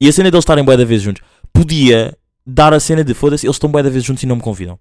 E 0.00 0.08
a 0.08 0.12
cena 0.12 0.30
deles 0.30 0.42
estarem 0.42 0.64
bué 0.64 0.76
da 0.76 0.84
vez 0.84 1.02
juntos 1.02 1.22
podia 1.52 2.16
dar 2.46 2.74
a 2.74 2.80
cena 2.80 3.02
de 3.02 3.14
foda-se, 3.14 3.46
eles 3.46 3.56
estão 3.56 3.70
bué 3.70 3.82
da 3.82 3.90
vez 3.90 4.04
juntos 4.04 4.22
e 4.22 4.26
não 4.26 4.36
me 4.36 4.42
convidam. 4.42 4.78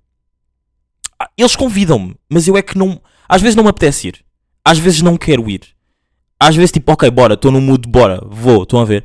Ah, 1.18 1.30
Eles 1.38 1.56
convidam-me, 1.56 2.16
mas 2.30 2.48
eu 2.48 2.58
é 2.58 2.62
que 2.62 2.78
não. 2.78 3.02
Às 3.28 3.42
vezes 3.42 3.56
não 3.56 3.64
me 3.64 3.70
apetece 3.70 4.10
ir, 4.10 4.26
às 4.64 4.78
vezes 4.78 5.02
não 5.02 5.18
quero 5.18 5.50
ir. 5.50 5.75
Às 6.46 6.56
vezes, 6.56 6.72
tipo, 6.72 6.92
ok, 6.92 7.10
bora, 7.10 7.34
estou 7.34 7.52
no 7.52 7.60
mood, 7.60 7.90
bora, 7.90 8.22
vou, 8.24 8.62
estão 8.62 8.80
a 8.80 8.86
ver. 8.86 9.04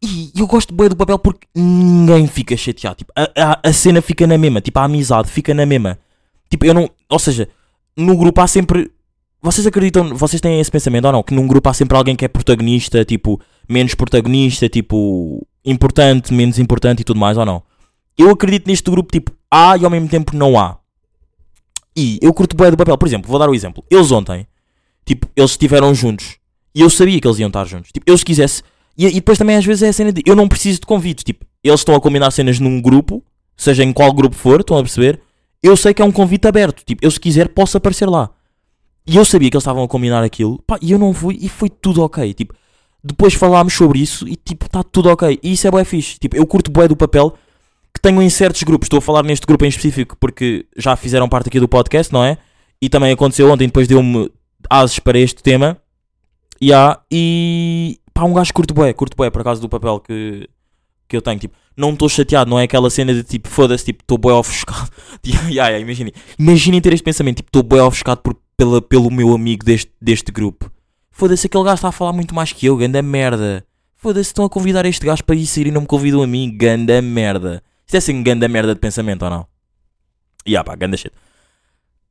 E 0.00 0.32
eu 0.34 0.46
gosto 0.46 0.72
bem 0.72 0.88
do 0.88 0.96
papel 0.96 1.18
porque 1.18 1.46
ninguém 1.54 2.26
fica 2.26 2.56
chateado. 2.56 2.96
Tipo, 2.96 3.12
a, 3.14 3.28
a, 3.36 3.68
a 3.68 3.70
cena 3.70 4.00
fica 4.00 4.26
na 4.26 4.38
mesma, 4.38 4.58
tipo, 4.62 4.78
a 4.78 4.84
amizade 4.84 5.28
fica 5.28 5.52
na 5.52 5.66
mesma. 5.66 5.98
Tipo, 6.48 6.64
eu 6.64 6.72
não. 6.72 6.88
Ou 7.10 7.18
seja, 7.18 7.50
no 7.94 8.16
grupo 8.16 8.40
há 8.40 8.46
sempre. 8.46 8.90
Vocês 9.42 9.66
acreditam, 9.66 10.16
vocês 10.16 10.40
têm 10.40 10.58
esse 10.58 10.70
pensamento 10.70 11.04
ou 11.04 11.12
não? 11.12 11.22
Que 11.22 11.34
num 11.34 11.46
grupo 11.46 11.68
há 11.68 11.74
sempre 11.74 11.98
alguém 11.98 12.16
que 12.16 12.24
é 12.24 12.28
protagonista, 12.28 13.04
tipo, 13.04 13.38
menos 13.68 13.94
protagonista, 13.94 14.70
tipo, 14.70 15.46
importante, 15.62 16.32
menos 16.32 16.58
importante 16.58 17.00
e 17.00 17.04
tudo 17.04 17.20
mais, 17.20 17.36
ou 17.36 17.44
não? 17.44 17.62
Eu 18.16 18.30
acredito 18.30 18.68
neste 18.68 18.90
grupo, 18.90 19.12
tipo, 19.12 19.32
há 19.50 19.76
e 19.76 19.84
ao 19.84 19.90
mesmo 19.90 20.08
tempo 20.08 20.34
não 20.34 20.58
há. 20.58 20.78
E 21.94 22.18
eu 22.22 22.32
curto 22.32 22.56
bem 22.56 22.70
do 22.70 22.76
papel. 22.78 22.96
Por 22.96 23.06
exemplo, 23.06 23.30
vou 23.30 23.38
dar 23.38 23.50
o 23.50 23.54
exemplo. 23.54 23.84
Eles 23.90 24.10
ontem, 24.10 24.46
tipo, 25.04 25.28
eles 25.36 25.50
estiveram 25.50 25.94
juntos 25.94 26.37
e 26.78 26.80
eu 26.80 26.88
sabia 26.88 27.20
que 27.20 27.26
eles 27.26 27.40
iam 27.40 27.48
estar 27.48 27.64
juntos. 27.64 27.90
Tipo, 27.90 28.08
eu 28.08 28.16
se 28.16 28.24
quisesse. 28.24 28.62
E, 28.96 29.04
e 29.04 29.14
depois 29.14 29.36
também 29.36 29.56
às 29.56 29.64
vezes 29.64 29.82
é 29.82 29.88
a 29.88 29.92
cena 29.92 30.12
de 30.12 30.22
eu 30.24 30.36
não 30.36 30.46
preciso 30.46 30.78
de 30.78 30.86
convites. 30.86 31.24
Tipo, 31.24 31.44
eles 31.64 31.80
estão 31.80 31.92
a 31.96 32.00
combinar 32.00 32.30
cenas 32.30 32.60
num 32.60 32.80
grupo, 32.80 33.20
seja 33.56 33.82
em 33.82 33.92
qual 33.92 34.12
grupo 34.12 34.36
for, 34.36 34.60
estão 34.60 34.78
a 34.78 34.82
perceber? 34.82 35.20
Eu 35.60 35.76
sei 35.76 35.92
que 35.92 36.00
é 36.00 36.04
um 36.04 36.12
convite 36.12 36.46
aberto. 36.46 36.84
Tipo, 36.84 37.04
eu 37.04 37.10
se 37.10 37.18
quiser 37.18 37.48
posso 37.48 37.76
aparecer 37.76 38.08
lá. 38.08 38.30
E 39.04 39.16
eu 39.16 39.24
sabia 39.24 39.50
que 39.50 39.56
eles 39.56 39.64
estavam 39.64 39.82
a 39.82 39.88
combinar 39.88 40.22
aquilo, 40.22 40.62
pá, 40.64 40.78
e 40.80 40.92
eu 40.92 41.00
não 41.00 41.12
fui 41.12 41.36
e 41.40 41.48
foi 41.48 41.68
tudo 41.68 42.00
ok. 42.00 42.32
Tipo, 42.32 42.54
depois 43.02 43.34
falámos 43.34 43.74
sobre 43.74 43.98
isso 43.98 44.28
e 44.28 44.36
tipo, 44.36 44.66
está 44.66 44.84
tudo 44.84 45.08
ok. 45.08 45.36
E 45.42 45.52
isso 45.52 45.66
é 45.66 45.72
bué 45.72 45.82
fixe. 45.82 46.16
Tipo, 46.20 46.36
eu 46.36 46.46
curto 46.46 46.70
bué 46.70 46.86
do 46.86 46.94
papel 46.94 47.34
que 47.92 48.00
tenho 48.00 48.22
em 48.22 48.30
certos 48.30 48.62
grupos. 48.62 48.86
Estou 48.86 48.98
a 48.98 49.02
falar 49.02 49.24
neste 49.24 49.44
grupo 49.44 49.64
em 49.64 49.68
específico 49.68 50.16
porque 50.20 50.64
já 50.76 50.94
fizeram 50.94 51.28
parte 51.28 51.48
aqui 51.48 51.58
do 51.58 51.66
podcast, 51.66 52.12
não 52.12 52.22
é? 52.22 52.38
E 52.80 52.88
também 52.88 53.10
aconteceu 53.10 53.50
ontem, 53.50 53.66
depois 53.66 53.88
deu-me 53.88 54.30
ases 54.70 55.00
para 55.00 55.18
este 55.18 55.42
tema. 55.42 55.76
Há, 56.74 57.00
e 57.10 57.98
pá, 58.12 58.24
um 58.24 58.32
gajo 58.32 58.52
curto 58.52 58.74
bué, 58.74 58.92
curto 58.92 59.16
bué 59.16 59.30
por 59.30 59.44
causa 59.44 59.60
do 59.60 59.68
papel 59.68 60.00
que, 60.00 60.48
que 61.08 61.16
eu 61.16 61.22
tenho. 61.22 61.38
Tipo, 61.38 61.56
não 61.76 61.92
estou 61.92 62.08
chateado, 62.08 62.50
não 62.50 62.58
é 62.58 62.64
aquela 62.64 62.90
cena 62.90 63.14
de 63.14 63.22
tipo, 63.22 63.48
foda-se, 63.48 63.84
tipo, 63.84 64.02
estou 64.02 64.18
bué 64.18 64.34
ofuscado. 64.34 64.90
Yeah, 65.26 65.48
yeah, 65.48 65.78
imaginem, 65.80 66.12
imaginem 66.38 66.80
ter 66.80 66.92
este 66.92 67.02
pensamento, 67.02 67.38
tipo, 67.38 67.48
estou 67.48 67.62
bué 67.62 67.82
ofuscado 67.82 68.20
por, 68.20 68.36
pela, 68.56 68.80
pelo 68.80 69.10
meu 69.10 69.34
amigo 69.34 69.64
deste, 69.64 69.90
deste 70.00 70.30
grupo. 70.30 70.70
Foda-se, 71.10 71.46
aquele 71.48 71.64
gajo 71.64 71.74
está 71.74 71.88
a 71.88 71.92
falar 71.92 72.12
muito 72.12 72.34
mais 72.34 72.52
que 72.52 72.66
eu, 72.66 72.76
ganda 72.76 73.02
merda. 73.02 73.64
Foda-se, 73.96 74.30
estão 74.30 74.44
a 74.44 74.48
convidar 74.48 74.86
este 74.86 75.04
gajo 75.04 75.24
para 75.24 75.34
ir 75.34 75.46
sair 75.46 75.66
e 75.66 75.70
não 75.72 75.80
me 75.80 75.86
convidam 75.88 76.22
a 76.22 76.26
mim. 76.26 76.56
Ganda 76.56 77.02
merda. 77.02 77.60
Isto 77.84 77.96
é 77.96 77.98
assim, 77.98 78.22
ganda 78.22 78.46
merda 78.46 78.72
de 78.72 78.80
pensamento 78.80 79.24
ou 79.24 79.30
não? 79.30 79.46
Yeah, 80.46 80.64
pá, 80.64 80.76
ganda 80.76 80.96
shit. 80.96 81.12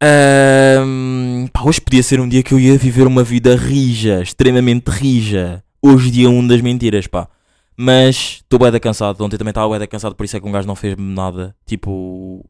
Ahm, 0.02 1.48
pá, 1.52 1.64
hoje 1.64 1.82
podia 1.82 2.04
ser 2.04 2.20
um 2.20 2.28
dia 2.30 2.44
que 2.44 2.54
eu 2.54 2.60
ia 2.60 2.78
viver 2.78 3.08
uma 3.08 3.24
vida 3.24 3.56
rija, 3.56 4.22
extremamente 4.22 4.90
rija. 4.90 5.64
Hoje, 5.82 6.12
dia 6.12 6.30
1 6.30 6.48
das 6.48 6.62
mentiras, 6.62 7.08
pá. 7.08 7.28
Mas 7.76 8.42
estou 8.44 8.60
bué 8.60 8.72
da 8.72 8.80
cansado. 8.80 9.24
Ontem 9.24 9.38
também 9.38 9.52
estava 9.52 9.68
bué 9.68 9.80
da 9.80 9.88
cansado, 9.88 10.16
por 10.16 10.24
isso 10.26 10.38
é 10.38 10.40
que 10.40 10.48
um 10.48 10.52
gajo 10.52 10.68
não 10.68 10.76
fez 10.76 10.96
nada. 10.98 11.56
Tipo, 11.66 12.46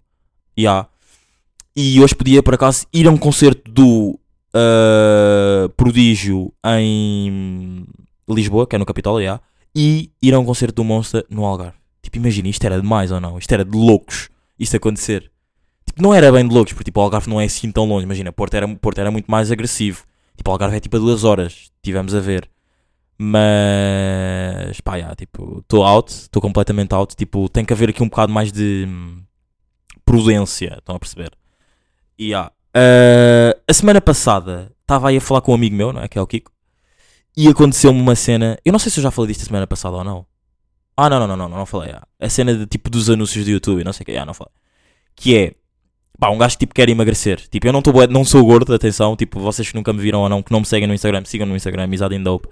yeah. 0.57 0.87
E 1.75 2.01
hoje 2.01 2.15
podia, 2.15 2.43
por 2.43 2.55
acaso, 2.55 2.85
ir 2.93 3.07
a 3.07 3.11
um 3.11 3.17
concerto 3.17 3.69
do 3.71 4.19
ah, 4.53 5.69
Prodígio 5.77 6.51
em 6.65 7.85
Lisboa, 8.27 8.67
que 8.67 8.75
é 8.75 8.79
no 8.79 8.85
Capitólio, 8.85 9.21
yeah, 9.23 9.41
e 9.75 10.11
ir 10.21 10.33
a 10.33 10.39
um 10.39 10.45
concerto 10.45 10.75
do 10.75 10.83
Monster 10.83 11.25
no 11.29 11.45
Algarve. 11.45 11.77
Tipo, 12.01 12.17
imagina, 12.17 12.47
isto 12.47 12.65
era 12.65 12.81
demais 12.81 13.11
ou 13.11 13.19
não? 13.19 13.37
Isto 13.37 13.51
era 13.53 13.63
de 13.63 13.77
loucos, 13.77 14.29
isto 14.59 14.75
acontecer. 14.75 15.31
Tipo, 15.97 16.03
não 16.03 16.13
era 16.13 16.31
bem 16.31 16.47
de 16.47 16.53
loucos, 16.53 16.73
porque 16.73 16.85
tipo, 16.85 16.99
o 16.99 17.03
Algarve 17.03 17.27
não 17.27 17.41
é 17.41 17.45
assim 17.45 17.71
tão 17.71 17.85
longe. 17.85 18.05
Imagina, 18.05 18.31
Porto 18.31 18.53
era, 18.53 18.67
Porto 18.75 18.99
era 18.99 19.09
muito 19.09 19.29
mais 19.29 19.51
agressivo. 19.51 20.05
Tipo, 20.35 20.51
o 20.51 20.53
Algarve 20.53 20.77
é 20.77 20.79
tipo 20.79 20.95
a 20.95 20.99
duas 20.99 21.23
horas, 21.23 21.71
tivemos 21.81 22.13
a 22.13 22.19
ver. 22.19 22.47
Mas, 23.17 24.79
pá, 24.81 24.97
yeah, 24.97 25.15
tipo, 25.15 25.59
estou 25.59 25.83
out, 25.83 26.11
estou 26.13 26.39
completamente 26.39 26.93
out. 26.93 27.15
Tipo, 27.15 27.49
tem 27.49 27.65
que 27.65 27.73
haver 27.73 27.89
aqui 27.89 28.03
um 28.03 28.09
bocado 28.09 28.31
mais 28.31 28.51
de 28.51 28.85
hum, 28.87 29.23
prudência, 30.05 30.75
estão 30.77 30.95
a 30.95 30.99
perceber? 30.99 31.31
E 32.17 32.27
yeah. 32.27 32.51
Ah, 32.75 33.57
a 33.67 33.73
semana 33.73 33.99
passada 33.99 34.71
estava 34.81 35.09
aí 35.09 35.17
a 35.17 35.21
falar 35.21 35.41
com 35.41 35.51
um 35.51 35.55
amigo 35.55 35.75
meu, 35.75 35.91
não 35.91 36.03
é? 36.03 36.07
Que 36.07 36.19
é 36.19 36.21
o 36.21 36.27
Kiko. 36.27 36.51
E 37.35 37.47
aconteceu-me 37.47 37.99
uma 37.99 38.15
cena. 38.15 38.59
Eu 38.63 38.71
não 38.71 38.79
sei 38.79 38.91
se 38.91 38.99
eu 38.99 39.03
já 39.03 39.09
falei 39.09 39.29
disto 39.29 39.41
a 39.43 39.45
semana 39.45 39.65
passada 39.65 39.95
ou 39.95 40.03
não. 40.03 40.27
Ah, 40.95 41.09
não, 41.09 41.19
não, 41.19 41.27
não, 41.27 41.37
não, 41.37 41.49
não, 41.49 41.57
não 41.57 41.65
falei. 41.65 41.91
ah. 41.91 42.03
A 42.19 42.29
cena 42.29 42.53
de 42.55 42.67
tipo 42.67 42.89
dos 42.89 43.09
anúncios 43.09 43.45
do 43.45 43.51
YouTube, 43.51 43.83
não 43.83 43.93
sei 43.93 44.03
o 44.03 44.05
que, 44.05 44.17
ah, 44.17 44.25
não 44.25 44.33
falei. 44.35 44.53
Que 45.15 45.35
é. 45.37 45.55
Pá, 46.19 46.29
um 46.29 46.37
gajo 46.37 46.55
que 46.55 46.59
tipo 46.59 46.73
quer 46.73 46.89
emagrecer. 46.89 47.39
Tipo, 47.47 47.67
eu 47.67 47.73
não, 47.73 47.81
tô, 47.81 47.91
não 48.07 48.25
sou 48.25 48.43
gordo, 48.43 48.73
atenção. 48.73 49.15
Tipo, 49.15 49.39
vocês 49.39 49.69
que 49.69 49.75
nunca 49.75 49.93
me 49.93 49.99
viram 49.99 50.21
ou 50.21 50.29
não, 50.29 50.41
que 50.41 50.51
não 50.51 50.61
me 50.61 50.65
seguem 50.65 50.87
no 50.87 50.93
Instagram, 50.93 51.23
sigam 51.25 51.47
no 51.47 51.55
Instagram, 51.55 51.87
Dope. 52.23 52.49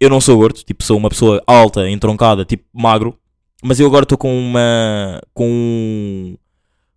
Eu 0.00 0.10
não 0.10 0.20
sou 0.20 0.36
gordo, 0.36 0.62
tipo, 0.62 0.82
sou 0.82 0.98
uma 0.98 1.08
pessoa 1.08 1.42
alta, 1.46 1.88
entroncada, 1.88 2.44
tipo, 2.44 2.64
magro. 2.72 3.16
Mas 3.62 3.80
eu 3.80 3.86
agora 3.86 4.02
estou 4.02 4.18
com 4.18 4.36
uma. 4.36 5.20
com. 5.32 6.36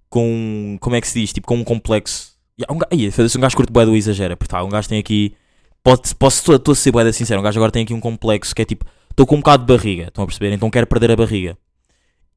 com. 0.09 0.77
como 0.81 0.95
é 0.95 1.01
que 1.01 1.07
se 1.07 1.19
diz? 1.19 1.31
Tipo, 1.31 1.47
com 1.47 1.55
um 1.55 1.63
complexo. 1.63 2.33
Yeah, 2.59 2.73
um, 2.73 2.97
Ia, 2.97 3.11
foda-se, 3.11 3.37
um 3.37 3.41
gajo 3.41 3.55
curto 3.55 3.71
bué 3.71 3.85
do 3.85 3.95
exagera. 3.95 4.35
Porque 4.35 4.51
tá, 4.51 4.63
um 4.63 4.69
gajo 4.69 4.89
tem 4.89 4.99
aqui. 4.99 5.33
Pode, 5.83 6.13
posso 6.15 6.53
estou 6.53 6.73
a 6.73 6.75
ser 6.75 6.91
bué 6.91 7.03
da 7.03 7.13
sincero. 7.13 7.39
Um 7.39 7.43
gajo 7.43 7.57
agora 7.57 7.71
tem 7.71 7.83
aqui 7.83 7.93
um 7.93 7.99
complexo 7.99 8.53
que 8.53 8.61
é 8.61 8.65
tipo. 8.65 8.85
Estou 9.11 9.25
com 9.25 9.35
um 9.35 9.39
bocado 9.39 9.65
de 9.65 9.73
barriga, 9.73 10.07
estão 10.07 10.23
a 10.23 10.27
perceber? 10.27 10.53
Então 10.53 10.69
quero 10.69 10.87
perder 10.87 11.11
a 11.11 11.15
barriga. 11.15 11.57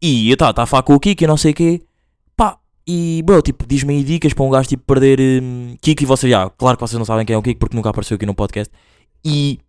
E 0.01 0.31
eu 0.31 0.37
tá 0.37 0.53
a 0.57 0.67
falar 0.67 0.83
com 0.83 0.95
o 0.95 1.01
Kiko 1.01 1.23
e 1.23 1.27
não 1.27 1.37
sei 1.37 1.53
o 1.53 1.55
quê. 1.55 1.83
E 2.87 3.23
bro, 3.25 3.41
tipo, 3.41 3.65
diz-me 3.67 3.95
aí 3.95 4.05
dicas 4.05 4.33
para 4.33 4.45
um 4.45 4.51
gajo 4.51 4.69
tipo 4.69 4.83
perder 4.85 5.43
hum, 5.43 5.77
Kiko 5.81 6.03
e 6.03 6.07
vocês 6.07 6.31
já. 6.31 6.51
Claro 6.51 6.77
que 6.77 6.81
vocês 6.81 6.99
não 6.99 7.05
sabem 7.05 7.25
quem 7.25 7.35
é 7.35 7.39
o 7.39 7.43
Kiko 7.43 7.61
porque 7.61 7.77
nunca 7.77 7.91
apareceu 7.91 8.17
aqui 8.17 8.27
no 8.27 8.35
podcast. 8.35 8.73
E 9.25 9.61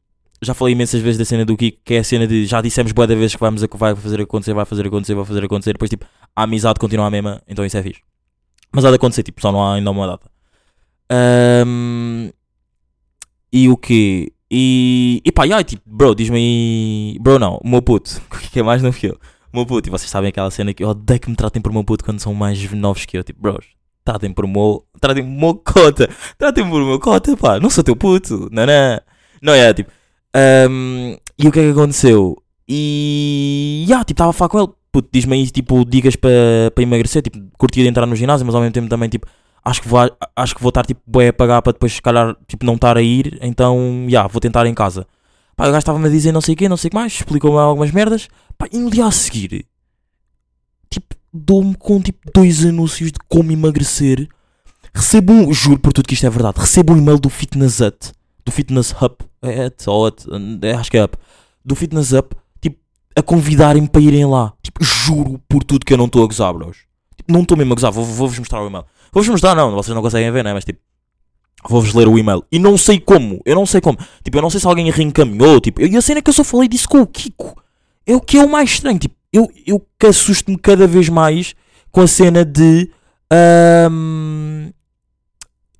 já 0.41 0.53
falei 0.53 0.74
imensas 0.74 1.01
vezes 1.01 1.17
da 1.17 1.25
cena 1.25 1.46
do 1.46 1.55
Kiko, 1.55 1.79
que 1.86 1.93
é 1.93 2.00
a 2.00 2.03
cena 2.03 2.27
de 2.27 2.46
já 2.46 2.62
dissemos 2.62 2.91
bué 2.91 3.05
da 3.05 3.15
vezes 3.15 3.36
que 3.36 3.39
vamos 3.39 3.63
vai 3.77 3.96
fazer 3.96 4.22
acontecer, 4.22 4.53
vai 4.53 4.65
fazer 4.65 4.88
acontecer, 4.88 5.13
vai 5.15 5.25
fazer 5.25 5.43
acontecer. 5.43 5.74
Depois, 5.74 5.89
tipo, 5.89 6.05
a 6.36 6.43
amizade 6.43 6.79
continua 6.79 7.05
a 7.05 7.12
mesma, 7.12 7.41
então 7.48 7.65
isso 7.65 7.77
é 7.77 7.84
fixe. 7.84 8.01
Mas 8.72 8.84
há 8.86 8.89
de 8.89 8.96
acontecer, 8.96 9.24
tipo, 9.24 9.39
só 9.41 9.51
não 9.51 9.63
há 9.63 9.75
ainda 9.75 9.91
uma 9.91 10.08
data. 10.08 10.29
Ahm, 11.12 12.32
e 13.51 13.70
o 13.70 13.77
quê? 13.77 14.34
E, 14.50 15.22
e 15.24 15.32
pá, 15.32 15.46
e 15.46 15.53
aí, 15.53 15.63
tipo, 15.63 15.84
bro, 15.86 16.15
diz-me 16.15 16.38
aí. 16.38 17.17
Bro, 17.20 17.39
não, 17.39 17.60
o 17.63 17.67
meu 17.67 17.82
puto, 17.82 18.22
que 18.51 18.60
é 18.60 18.63
mais 18.63 18.82
novo 18.82 18.98
que 18.98 19.08
eu. 19.08 19.20
Meu 19.53 19.67
puto, 19.67 19.88
e 19.88 19.91
vocês 19.91 20.10
sabem 20.10 20.29
aquela 20.29 20.50
cena 20.50 20.74
que 20.74 20.83
eu 20.83 20.89
odeio 20.89 21.19
que 21.19 21.29
me 21.29 21.36
tratem 21.36 21.62
por 21.62 21.72
meu 21.72 21.83
puto 21.83 22.03
quando 22.03 22.19
são 22.19 22.33
mais 22.33 22.72
novos 22.72 23.05
que 23.05 23.15
eu. 23.17 23.24
Tipo, 23.24 23.39
bros, 23.39 23.65
tratem 24.03 24.33
por 24.33 24.48
meu. 24.48 24.83
Tratem 25.00 25.24
por 25.24 25.31
meu 25.31 25.55
cota. 25.55 26.10
Tratem 26.39 26.67
por 26.67 26.83
meu 26.83 27.00
cota, 27.00 27.38
pá, 27.38 27.60
não 27.60 27.69
sou 27.69 27.83
teu 27.83 27.95
puto. 27.95 28.50
Não, 28.51 28.63
não. 29.41 29.53
É, 29.53 29.74
tipo. 29.74 29.91
ahm, 30.33 31.15
e 31.38 31.48
o 31.48 31.51
que 31.51 31.60
é 31.60 31.63
que 31.63 31.69
aconteceu? 31.69 32.36
E. 32.67 33.86
Ya, 33.88 33.99
tipo, 33.99 34.13
estava 34.13 34.32
a 34.32 34.34
falar 34.34 34.49
com 34.49 34.60
ele. 34.60 34.69
Puto, 34.91 35.10
diz-me 35.12 35.36
aí, 35.36 35.47
tipo, 35.49 35.86
dicas 35.86 36.15
para 36.15 36.32
emagrecer. 36.80 37.21
Tipo, 37.21 37.39
curtia 37.58 37.84
de 37.84 37.89
entrar 37.89 38.08
no 38.08 38.15
ginásio, 38.15 38.45
mas 38.45 38.56
ao 38.56 38.62
mesmo 38.62 38.73
tempo 38.73 38.89
também, 38.89 39.10
tipo, 39.10 39.27
acho 39.63 39.82
que 39.84 39.88
vou, 39.88 39.99
acho 40.36 40.56
que 40.56 40.62
vou 40.62 40.69
estar, 40.69 40.86
tipo, 40.86 41.01
bué 41.06 41.27
a 41.30 41.34
pagar 41.34 41.62
para 41.62 41.73
depois, 41.73 41.93
se 41.93 42.01
calhar, 42.01 42.36
tipo, 42.47 42.65
não 42.65 42.75
estar 42.75 42.97
a 42.97 43.01
ir. 43.04 43.38
Então, 43.41 44.08
já, 44.10 44.25
vou 44.27 44.41
tentar 44.41 44.65
em 44.65 44.73
casa. 44.73 45.06
Pá, 45.56 45.65
o 45.65 45.67
gajo 45.67 45.80
estava-me 45.80 46.08
a 46.08 46.10
dizer 46.10 46.32
não 46.32 46.41
sei 46.41 46.56
o 46.56 46.58
quê, 46.58 46.67
não 46.67 46.77
sei 46.77 46.88
o 46.88 46.91
que 46.91 46.95
mais, 46.95 47.13
explicou-me 47.13 47.58
algumas 47.60 47.91
merdas. 47.91 48.27
Pá, 48.63 48.69
e 48.71 48.80
no 48.80 48.89
dia 48.89 49.06
a 49.06 49.12
seguir, 49.12 49.65
tipo, 50.89 51.15
dou-me 51.34 51.76
com, 51.76 51.99
tipo, 52.02 52.19
dois 52.34 52.63
anúncios 52.65 53.12
de 53.12 53.19
como 53.28 53.52
emagrecer. 53.52 54.28
Recebo 54.93 55.34
um, 55.34 55.54
juro 55.54 55.80
por 55.80 55.91
tudo 55.91 56.08
que 56.08 56.13
isto 56.13 56.26
é 56.26 56.30
verdade, 56.30 56.60
recebo 56.62 56.93
um 56.93 56.97
e-mail 56.97 57.19
do 57.19 57.30
Fitness 57.30 57.80
Hut, 57.82 58.12
do 58.45 58.52
Fitness 58.52 58.91
Hub, 58.93 59.15
é, 59.41 59.69
ou 59.88 60.08
Hut, 60.08 60.23
é, 60.62 60.73
acho 60.73 60.89
que 60.91 60.97
é 60.97 61.04
Up, 61.04 61.17
do 61.65 61.76
Fitness 61.76 62.13
Up, 62.13 62.36
tipo, 62.62 62.78
a 63.15 63.21
convidarem-me 63.21 63.88
para 63.89 64.02
irem 64.02 64.26
lá. 64.26 64.54
Tipo, 64.62 64.84
juro 64.84 65.41
por 65.49 65.63
tudo 65.63 65.86
que 65.86 65.91
eu 65.93 65.97
não 65.97 66.06
estou 66.06 66.23
a 66.23 66.28
gozar, 66.28 66.54
bros. 66.54 66.78
Tipo, 67.17 67.34
não 67.34 67.41
estou 67.41 67.58
mesmo 67.58 67.73
a 67.73 67.76
gozar, 67.76 67.91
vou- 67.91 68.06
vou-vos 68.06 68.38
mostrar 68.39 68.62
o 68.63 68.67
e-mail. 68.67 68.86
Vou-vos 69.12 69.30
mostrar, 69.30 69.56
não, 69.56 69.71
vocês 69.71 69.93
não 69.95 70.02
conseguem 70.02 70.32
ver, 70.32 70.43
né? 70.43 70.54
Mas 70.54 70.63
tipo, 70.63 70.80
vou-vos 71.67 71.93
ler 71.95 72.08
o 72.08 72.17
e-mail. 72.17 72.43
E 72.52 72.60
não 72.60 72.78
sei 72.78 72.99
como, 72.99 73.41
eu 73.45 73.56
não 73.56 73.65
sei 73.65 73.82
como. 73.82 73.97
Tipo, 74.23 74.38
eu 74.38 74.41
não 74.43 74.49
sei 74.52 74.60
se 74.60 74.67
alguém 74.67 74.89
reencaminhou. 74.91 75.60
Tipo, 75.60 75.82
e 75.82 75.97
a 75.97 76.02
cena 76.02 76.19
é 76.19 76.21
que 76.21 76.30
eu 76.30 76.34
só 76.34 76.43
falei 76.43 76.69
disso 76.69 76.88
com 76.88 77.02
o 77.02 77.08
Kiko. 77.08 77.62
É 78.05 78.15
o 78.15 78.21
que 78.21 78.37
é 78.37 78.43
o 78.43 78.49
mais 78.49 78.69
estranho. 78.71 78.99
Tipo, 78.99 79.15
eu, 79.31 79.49
eu 79.65 79.85
assusto-me 80.07 80.57
cada 80.57 80.85
vez 80.87 81.09
mais 81.09 81.55
com 81.91 82.01
a 82.01 82.07
cena 82.07 82.43
de. 82.45 82.89
ahm, 83.31 84.69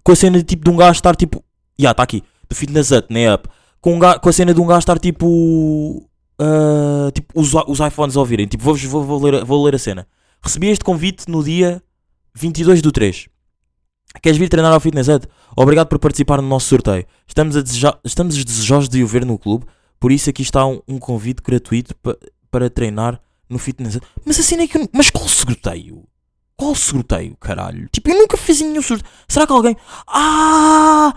com 0.04 0.12
a 0.12 0.16
cena 0.16 0.38
de 0.38 0.44
tipo 0.44 0.64
de 0.64 0.70
um 0.72 0.76
gajo 0.78 0.92
estar 0.94 1.16
tipo. 1.16 1.44
Já, 1.78 1.92
está 1.92 2.04
aqui. 2.04 2.24
Do 2.50 2.56
Fitness 2.56 2.92
Hut, 2.92 3.08
né? 3.10 3.34
Up. 3.34 3.48
Com, 3.82 3.96
um 3.96 4.00
ga- 4.00 4.20
com 4.20 4.30
a 4.30 4.34
cena 4.34 4.54
de 4.54 4.62
um 4.62 4.66
gajo 4.66 4.80
estar 4.80 5.00
tipo. 5.00 6.08
ah, 6.40 7.10
tipo, 7.14 7.40
os, 7.40 7.54
os 7.68 7.80
iPhones 7.80 8.16
a 8.16 8.20
ouvirem. 8.20 8.48
Tipo, 8.48 8.64
vou, 8.64 8.76
vou, 8.76 9.04
vou, 9.04 9.24
ler, 9.24 9.44
vou 9.46 9.64
ler 9.64 9.76
a 9.76 9.80
cena. 9.80 10.08
Recebi 10.42 10.68
este 10.68 10.84
convite 10.84 11.30
no 11.30 11.44
dia 11.44 11.82
22 12.36 12.82
do 12.82 12.92
3. 12.92 13.28
Queres 14.22 14.38
vir 14.38 14.48
treinar 14.50 14.72
ao 14.72 14.80
Fitness 14.80 15.08
Hut? 15.08 15.28
Obrigado 15.58 15.88
por 15.88 15.98
participar 16.00 16.42
no 16.42 16.48
nosso 16.48 16.68
sorteio. 16.68 17.06
Estamos, 17.28 17.56
a 17.58 17.64
estamos 18.04 18.44
desejosos 18.44 18.88
de 18.90 19.04
o 19.04 19.08
ver 19.08 19.26
no 19.26 19.40
clube, 19.40 19.66
por 20.04 20.12
isso 20.12 20.30
aqui 20.30 20.42
está 20.42 20.66
um, 20.66 20.82
um 20.86 21.00
convite 21.00 21.42
gratuito 21.42 21.96
pa- 21.96 22.18
para 22.52 22.70
treinar 22.70 23.22
no 23.50 23.58
Fitness. 23.58 23.98
Mas 24.26 24.38
assim 24.38 24.58
é 24.62 24.68
que 24.68 24.78
eu, 24.78 24.90
Mas 24.92 25.10
qual 25.10 25.26
sorteio? 25.30 26.04
Qual 26.58 26.76
sorteio, 26.76 27.38
caralho? 27.38 27.88
Tipo, 27.90 28.10
eu 28.10 28.18
nunca 28.18 28.36
fiz 28.36 28.60
nenhum 28.60 28.82
sorteio. 28.82 29.10
Será 29.30 29.48
que 29.48 29.54
alguém. 29.54 29.78
Ah! 30.06 31.16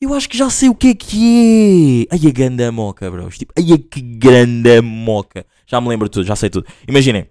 Eu 0.00 0.12
acho 0.12 0.28
que 0.28 0.36
já 0.36 0.50
sei 0.50 0.68
o 0.68 0.74
que 0.74 0.88
é 0.88 0.94
que 0.96 2.06
é. 2.10 2.16
Ai, 2.16 2.28
a 2.28 2.32
grande 2.32 2.68
moca, 2.72 3.08
bros. 3.08 3.38
Tipo, 3.38 3.52
ai, 3.56 3.78
que 3.78 4.00
grande 4.00 4.80
moca. 4.80 5.46
Já 5.64 5.80
me 5.80 5.88
lembro 5.88 6.08
de 6.08 6.14
tudo, 6.14 6.26
já 6.26 6.34
sei 6.34 6.50
tudo. 6.50 6.66
Imaginem. 6.88 7.28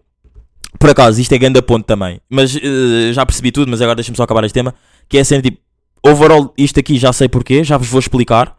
Por 0.79 0.89
acaso, 0.89 1.19
isto 1.19 1.33
é 1.33 1.37
grande 1.37 1.61
ponto 1.61 1.85
também. 1.85 2.21
Mas 2.29 2.55
eh, 2.55 3.11
já 3.11 3.25
percebi 3.25 3.51
tudo, 3.51 3.69
mas 3.69 3.81
agora 3.81 3.95
deixa-me 3.97 4.15
só 4.15 4.23
acabar 4.23 4.45
este 4.45 4.53
tema. 4.53 4.73
Que 5.09 5.17
é 5.17 5.23
cena 5.25 5.41
tipo, 5.41 5.57
overall, 6.01 6.53
isto 6.57 6.79
aqui 6.79 6.97
já 6.97 7.11
sei 7.11 7.27
porquê, 7.27 7.61
já 7.61 7.75
vos 7.75 7.89
vou 7.89 7.99
explicar. 7.99 8.57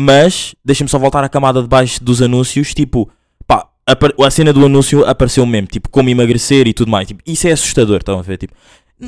Mas 0.00 0.54
deixa-me 0.64 0.88
só 0.88 0.96
voltar 0.96 1.24
à 1.24 1.28
camada 1.28 1.60
de 1.60 1.66
baixo 1.66 2.02
dos 2.04 2.22
anúncios. 2.22 2.72
Tipo, 2.72 3.10
pá, 3.48 3.68
apar- 3.84 4.14
a 4.24 4.30
cena 4.30 4.52
do 4.52 4.64
anúncio 4.64 5.04
apareceu 5.04 5.44
mesmo, 5.44 5.66
tipo, 5.66 5.88
como 5.88 6.08
emagrecer 6.08 6.68
e 6.68 6.72
tudo 6.72 6.88
mais. 6.88 7.08
Tipo, 7.08 7.20
isso 7.26 7.48
é 7.48 7.50
assustador, 7.50 7.96
estão 7.96 8.16
a 8.16 8.22
ver? 8.22 8.36
Tipo, 8.38 8.54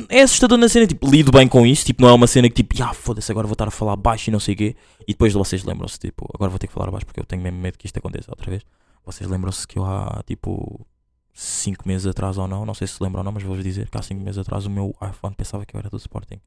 é 0.09 0.21
assustador 0.21 0.57
na 0.57 0.67
cena, 0.67 0.85
tipo, 0.85 1.09
lido 1.09 1.31
bem 1.31 1.47
com 1.47 1.65
isso. 1.65 1.85
Tipo, 1.85 2.01
não 2.01 2.09
é 2.09 2.13
uma 2.13 2.27
cena 2.27 2.49
que 2.49 2.55
tipo, 2.61 2.83
ah, 2.83 2.93
foda-se, 2.93 3.31
agora 3.31 3.47
vou 3.47 3.53
estar 3.53 3.69
a 3.69 3.71
falar 3.71 3.95
baixo 3.95 4.29
e 4.29 4.33
não 4.33 4.39
sei 4.41 4.53
o 4.53 4.57
quê. 4.57 4.75
E 5.07 5.13
depois 5.13 5.31
vocês 5.31 5.63
lembram-se, 5.63 5.97
tipo, 5.97 6.29
agora 6.35 6.49
vou 6.49 6.59
ter 6.59 6.67
que 6.67 6.73
falar 6.73 6.91
baixo 6.91 7.05
porque 7.05 7.21
eu 7.21 7.25
tenho 7.25 7.41
mesmo 7.41 7.59
medo 7.59 7.77
que 7.77 7.85
isto 7.85 7.97
aconteça 7.97 8.29
outra 8.29 8.49
vez. 8.51 8.63
Vocês 9.05 9.29
lembram-se 9.29 9.65
que 9.65 9.79
eu 9.79 9.85
há, 9.85 10.21
tipo, 10.27 10.85
5 11.33 11.87
meses 11.87 12.05
atrás 12.05 12.37
ou 12.37 12.49
não, 12.49 12.65
não 12.65 12.73
sei 12.73 12.85
se 12.85 12.95
se 12.95 13.03
lembram 13.03 13.21
ou 13.21 13.23
não, 13.23 13.31
mas 13.31 13.43
vou-vos 13.43 13.63
dizer 13.63 13.89
que 13.89 13.97
há 13.97 14.01
5 14.01 14.21
meses 14.21 14.37
atrás 14.39 14.65
o 14.65 14.69
meu 14.69 14.93
iPhone 15.09 15.33
pensava 15.35 15.65
que 15.65 15.73
eu 15.73 15.79
era 15.79 15.89
do 15.89 15.95
Sporting. 15.97 16.39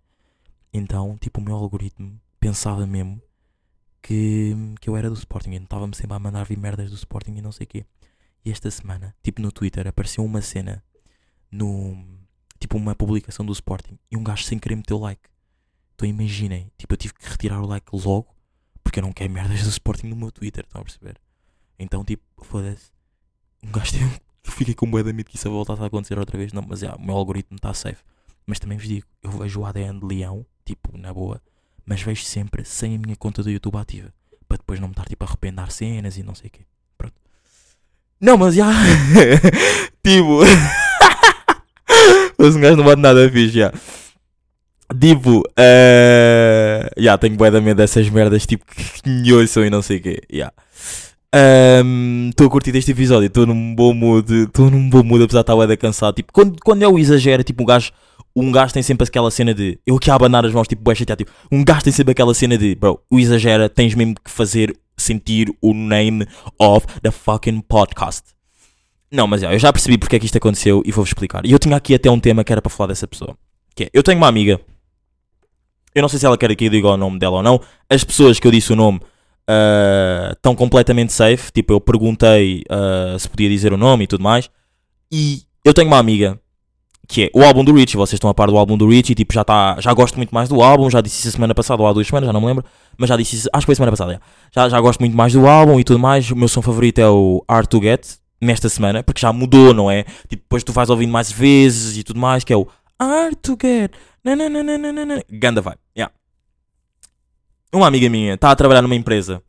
Então, 0.73 1.17
tipo, 1.19 1.41
o 1.41 1.43
meu 1.43 1.55
algoritmo 1.57 2.21
pensava 2.39 2.87
mesmo 2.87 3.23
que, 4.05 4.55
que 4.81 4.89
eu 4.89 4.97
era 4.97 5.09
do 5.09 5.17
Sporting. 5.17 5.51
Então 5.53 5.65
estava-me 5.65 5.97
sempre 5.97 6.15
a 6.15 6.19
mandar 6.19 6.45
vir 6.45 6.59
merdas 6.59 6.91
do 6.91 6.97
Sporting 6.97 7.37
e 7.37 7.43
não 7.43 7.51
sei 7.51 7.65
o 7.65 7.69
quê. 7.69 7.87
E 8.45 8.51
esta 8.51 8.71
semana, 8.71 9.17
tipo 9.23 9.41
no 9.41 9.51
Twitter, 9.51 9.89
apareceu 9.89 10.23
uma 10.23 10.43
cena 10.43 10.85
no. 11.51 11.97
Tipo 12.61 12.77
uma 12.77 12.95
publicação 12.95 13.45
do 13.45 13.53
Sporting 13.53 13.99
e 14.11 14.17
um 14.17 14.23
gajo 14.23 14.45
sem 14.45 14.59
querer 14.59 14.77
meteu 14.77 14.99
like. 14.99 15.23
Então 15.95 16.09
imaginem, 16.09 16.71
tipo, 16.79 16.93
eu 16.93 16.97
tive 16.97 17.15
que 17.15 17.29
retirar 17.29 17.61
o 17.61 17.67
like 17.67 17.87
logo 17.93 18.35
porque 18.83 18.99
eu 19.01 19.03
não 19.03 19.13
quero 19.13 19.33
merdas 19.33 19.63
do 19.63 19.71
Sporting 19.71 20.09
no 20.09 20.17
meu 20.17 20.31
Twitter, 20.31 20.65
estão 20.65 20.83
a 20.83 20.85
perceber? 20.85 21.17
Então, 21.79 22.05
tipo, 22.05 22.23
foda-se. 22.45 22.93
Um 23.63 23.73
gajo. 23.73 23.97
Eu 24.45 24.53
fiquei 24.53 24.75
com 24.75 24.91
bué 24.91 25.03
de 25.03 25.11
medo 25.11 25.31
que 25.31 25.37
isso 25.37 25.51
voltasse 25.51 25.83
a 25.83 25.87
acontecer 25.87 26.19
outra 26.19 26.37
vez. 26.37 26.53
Não, 26.53 26.63
mas 26.63 26.81
já, 26.81 26.95
o 26.95 27.01
meu 27.01 27.17
algoritmo 27.17 27.57
está 27.57 27.73
safe. 27.73 28.05
Mas 28.47 28.59
também 28.59 28.77
vos 28.77 28.87
digo, 28.87 29.07
eu 29.23 29.31
vejo 29.31 29.61
o 29.61 29.65
ADN 29.65 29.99
de 29.99 30.05
leão, 30.05 30.45
tipo, 30.67 30.97
na 30.99 31.15
boa, 31.15 31.41
mas 31.87 32.03
vejo 32.03 32.25
sempre 32.25 32.65
sem 32.65 32.97
a 32.97 32.99
minha 32.99 33.17
conta 33.17 33.43
do 33.43 33.51
YouTube 33.51 33.77
ativa. 33.77 34.13
Para 34.49 34.59
depois 34.59 34.81
não 34.81 34.89
me 34.89 34.93
estar 34.93 35.05
tipo 35.07 35.25
a 35.25 35.29
arrependar 35.29 35.71
cenas 35.71 36.17
e 36.17 36.23
não 36.23 36.35
sei 36.35 36.49
o 36.49 36.51
quê. 36.51 36.61
Pronto. 36.97 37.15
Não, 38.21 38.37
mas 38.37 38.55
já. 38.55 38.71
tipo. 40.03 40.41
mas 42.39 42.57
um 42.57 42.61
gajo 42.61 42.77
não 42.77 42.85
bate 42.85 43.01
nada 43.01 43.31
fixe, 43.31 43.59
já. 43.59 43.73
Tipo, 45.01 45.43
eh, 45.57 46.91
já 46.99 47.19
tenho 47.19 47.37
bué 47.37 47.51
da 47.51 47.61
medo 47.61 47.79
dessas 47.79 48.09
merdas, 48.09 48.47
tipo, 48.47 48.65
que 48.67 49.09
me 49.09 49.33
ouçam 49.33 49.65
e 49.65 49.71
não 49.71 49.83
sei 49.83 49.97
o 49.97 50.03
quê. 50.03 50.21
Estou 52.31 52.47
a 52.47 52.51
curtir 52.51 52.77
este 52.77 52.93
episódio, 52.93 53.27
estou 53.27 53.47
num 53.47 53.75
bom 53.75 53.93
mood, 53.93 54.45
estou 54.45 54.71
num 54.71 54.89
bom 54.89 55.03
mood, 55.03 55.25
apesar 55.25 55.41
de 55.41 55.43
estar 55.45 55.57
bué 55.57 55.67
da 55.67 55.77
cansado. 55.77 56.15
Tipo, 56.15 56.33
quando, 56.33 56.57
quando 56.63 56.83
é 56.83 56.89
o 56.89 56.99
exagero, 56.99 57.43
tipo, 57.43 57.63
um 57.63 57.67
gajo, 57.67 57.93
um 58.37 58.51
gajo 58.51 58.75
tem 58.75 58.83
sempre 58.83 59.07
aquela 59.07 59.31
cena 59.31 59.55
de, 59.55 59.79
eu 59.87 59.97
aqui 59.97 60.11
a 60.11 60.15
abanar 60.15 60.45
as 60.45 60.53
mãos, 60.53 60.67
tipo, 60.67 60.83
bué 60.83 60.95
chateado, 60.95 61.25
tipo, 61.25 61.33
um 61.53 61.65
gajo 61.65 61.83
tem 61.83 61.93
sempre 61.93 62.13
aquela 62.13 62.35
cena 62.35 62.59
de, 62.59 62.75
bro, 62.75 63.01
o 63.11 63.19
exagera, 63.19 63.69
tens 63.69 63.95
mesmo 63.95 64.15
que 64.15 64.31
fazer 64.31 64.77
sentir 64.97 65.53
o 65.61 65.73
name 65.73 66.27
of 66.59 66.87
the 67.03 67.11
fucking 67.11 67.61
podcast. 67.61 68.23
Não, 69.11 69.27
mas 69.27 69.43
já, 69.43 69.53
eu 69.53 69.59
já 69.59 69.73
percebi 69.73 69.97
porque 69.97 70.17
é 70.17 70.19
que 70.19 70.27
isto 70.27 70.39
aconteceu 70.39 70.83
e 70.85 70.91
vou-vos 70.91 71.11
explicar. 71.11 71.47
E 71.47 71.53
eu 71.53 71.59
tinha 71.59 71.77
aqui 71.77 71.95
até 71.95 72.11
um 72.11 72.19
tema 72.19 72.43
que 72.43 72.53
era 72.53 72.61
para 72.61 72.71
falar 72.71 72.89
dessa 72.89 73.07
pessoa. 73.07 73.37
Que 73.75 73.85
é, 73.85 73.91
eu 73.93 74.03
tenho 74.03 74.19
uma 74.19 74.27
amiga, 74.27 74.61
eu 75.95 76.03
não 76.03 76.09
sei 76.09 76.19
se 76.19 76.27
ela 76.27 76.37
quer 76.37 76.55
que 76.57 76.65
eu 76.65 76.71
diga 76.71 76.89
o 76.89 76.97
nome 76.97 77.19
dela 77.19 77.37
ou 77.37 77.43
não, 77.43 77.61
as 77.89 78.03
pessoas 78.03 78.41
que 78.41 78.47
eu 78.47 78.51
disse 78.51 78.73
o 78.73 78.77
nome 78.77 79.01
ah, 79.47 80.31
estão 80.33 80.55
completamente 80.57 81.13
safe. 81.13 81.53
Tipo, 81.53 81.75
eu 81.75 81.81
perguntei 81.81 82.63
ah, 82.69 83.17
se 83.19 83.29
podia 83.29 83.49
dizer 83.49 83.73
o 83.73 83.77
nome 83.77 84.05
e 84.05 84.07
tudo 84.07 84.25
mais. 84.25 84.51
E 85.13 85.43
eu 85.65 85.73
tenho 85.73 85.87
uma 85.87 85.99
amiga 85.99 86.41
que 87.07 87.25
é 87.25 87.31
o 87.35 87.43
álbum 87.43 87.65
do 87.65 87.73
Richie. 87.73 87.97
Vocês 87.97 88.15
estão 88.15 88.31
a 88.31 88.35
par 88.35 88.49
do 88.49 88.57
álbum 88.57 88.77
do 88.77 88.89
Richie. 88.89 89.15
Tipo, 89.15 89.33
já, 89.35 89.45
tá, 89.45 89.77
já 89.81 89.93
gosto 89.93 90.17
muito 90.17 90.35
mais 90.35 90.49
do 90.49 90.63
álbum. 90.63 90.91
Já 90.91 91.01
disse 91.01 91.21
isso 91.21 91.33
semana 91.33 91.55
passada 91.55 91.83
ou 91.83 91.89
há 91.89 91.93
duas 91.93 92.07
semanas, 92.07 92.27
já 92.27 92.33
não 92.33 92.41
me 92.41 92.47
lembro. 92.47 92.65
Mas 92.97 93.09
já 93.09 93.17
disse 93.17 93.37
isso, 93.37 93.49
acho 93.53 93.63
que 93.63 93.67
foi 93.67 93.75
semana 93.75 93.93
passada. 93.93 94.21
Já. 94.55 94.69
Já, 94.69 94.81
gosto 94.81 95.01
muito 95.01 95.17
mais 95.17 95.33
do 95.33 95.47
álbum 95.47 95.79
e 95.79 95.85
tudo 95.85 95.99
mais. 95.99 96.31
O 96.31 96.37
meu 96.37 96.49
som 96.49 96.63
favorito 96.63 96.99
é 96.99 97.09
o 97.09 97.45
Hard 97.49 97.69
to 97.69 97.81
Get 97.83 98.07
nesta 98.41 98.69
semana, 98.69 99.03
porque 99.03 99.21
já 99.21 99.33
mudou, 99.33 99.73
não 99.73 99.91
é? 99.91 100.05
Tipo, 100.29 100.43
depois 100.43 100.63
tu 100.63 100.73
vais 100.73 100.91
ouvindo 100.91 101.11
mais 101.11 101.31
vezes 101.33 101.97
e 101.97 102.03
tudo 102.03 102.21
mais, 102.21 102.45
que 102.45 102.53
é 102.53 102.57
o 102.57 102.67
Hard 103.01 103.37
to 103.37 103.57
Get. 103.61 103.93
Nananana. 104.25 105.23
Ganda 105.31 105.61
vibe. 105.61 105.79
Yeah. 105.97 106.13
Uma 107.73 107.89
amiga 107.89 108.09
minha 108.09 108.35
está 108.35 108.51
a 108.51 108.57
trabalhar 108.57 108.83
numa 108.83 108.95
empresa. 108.95 109.43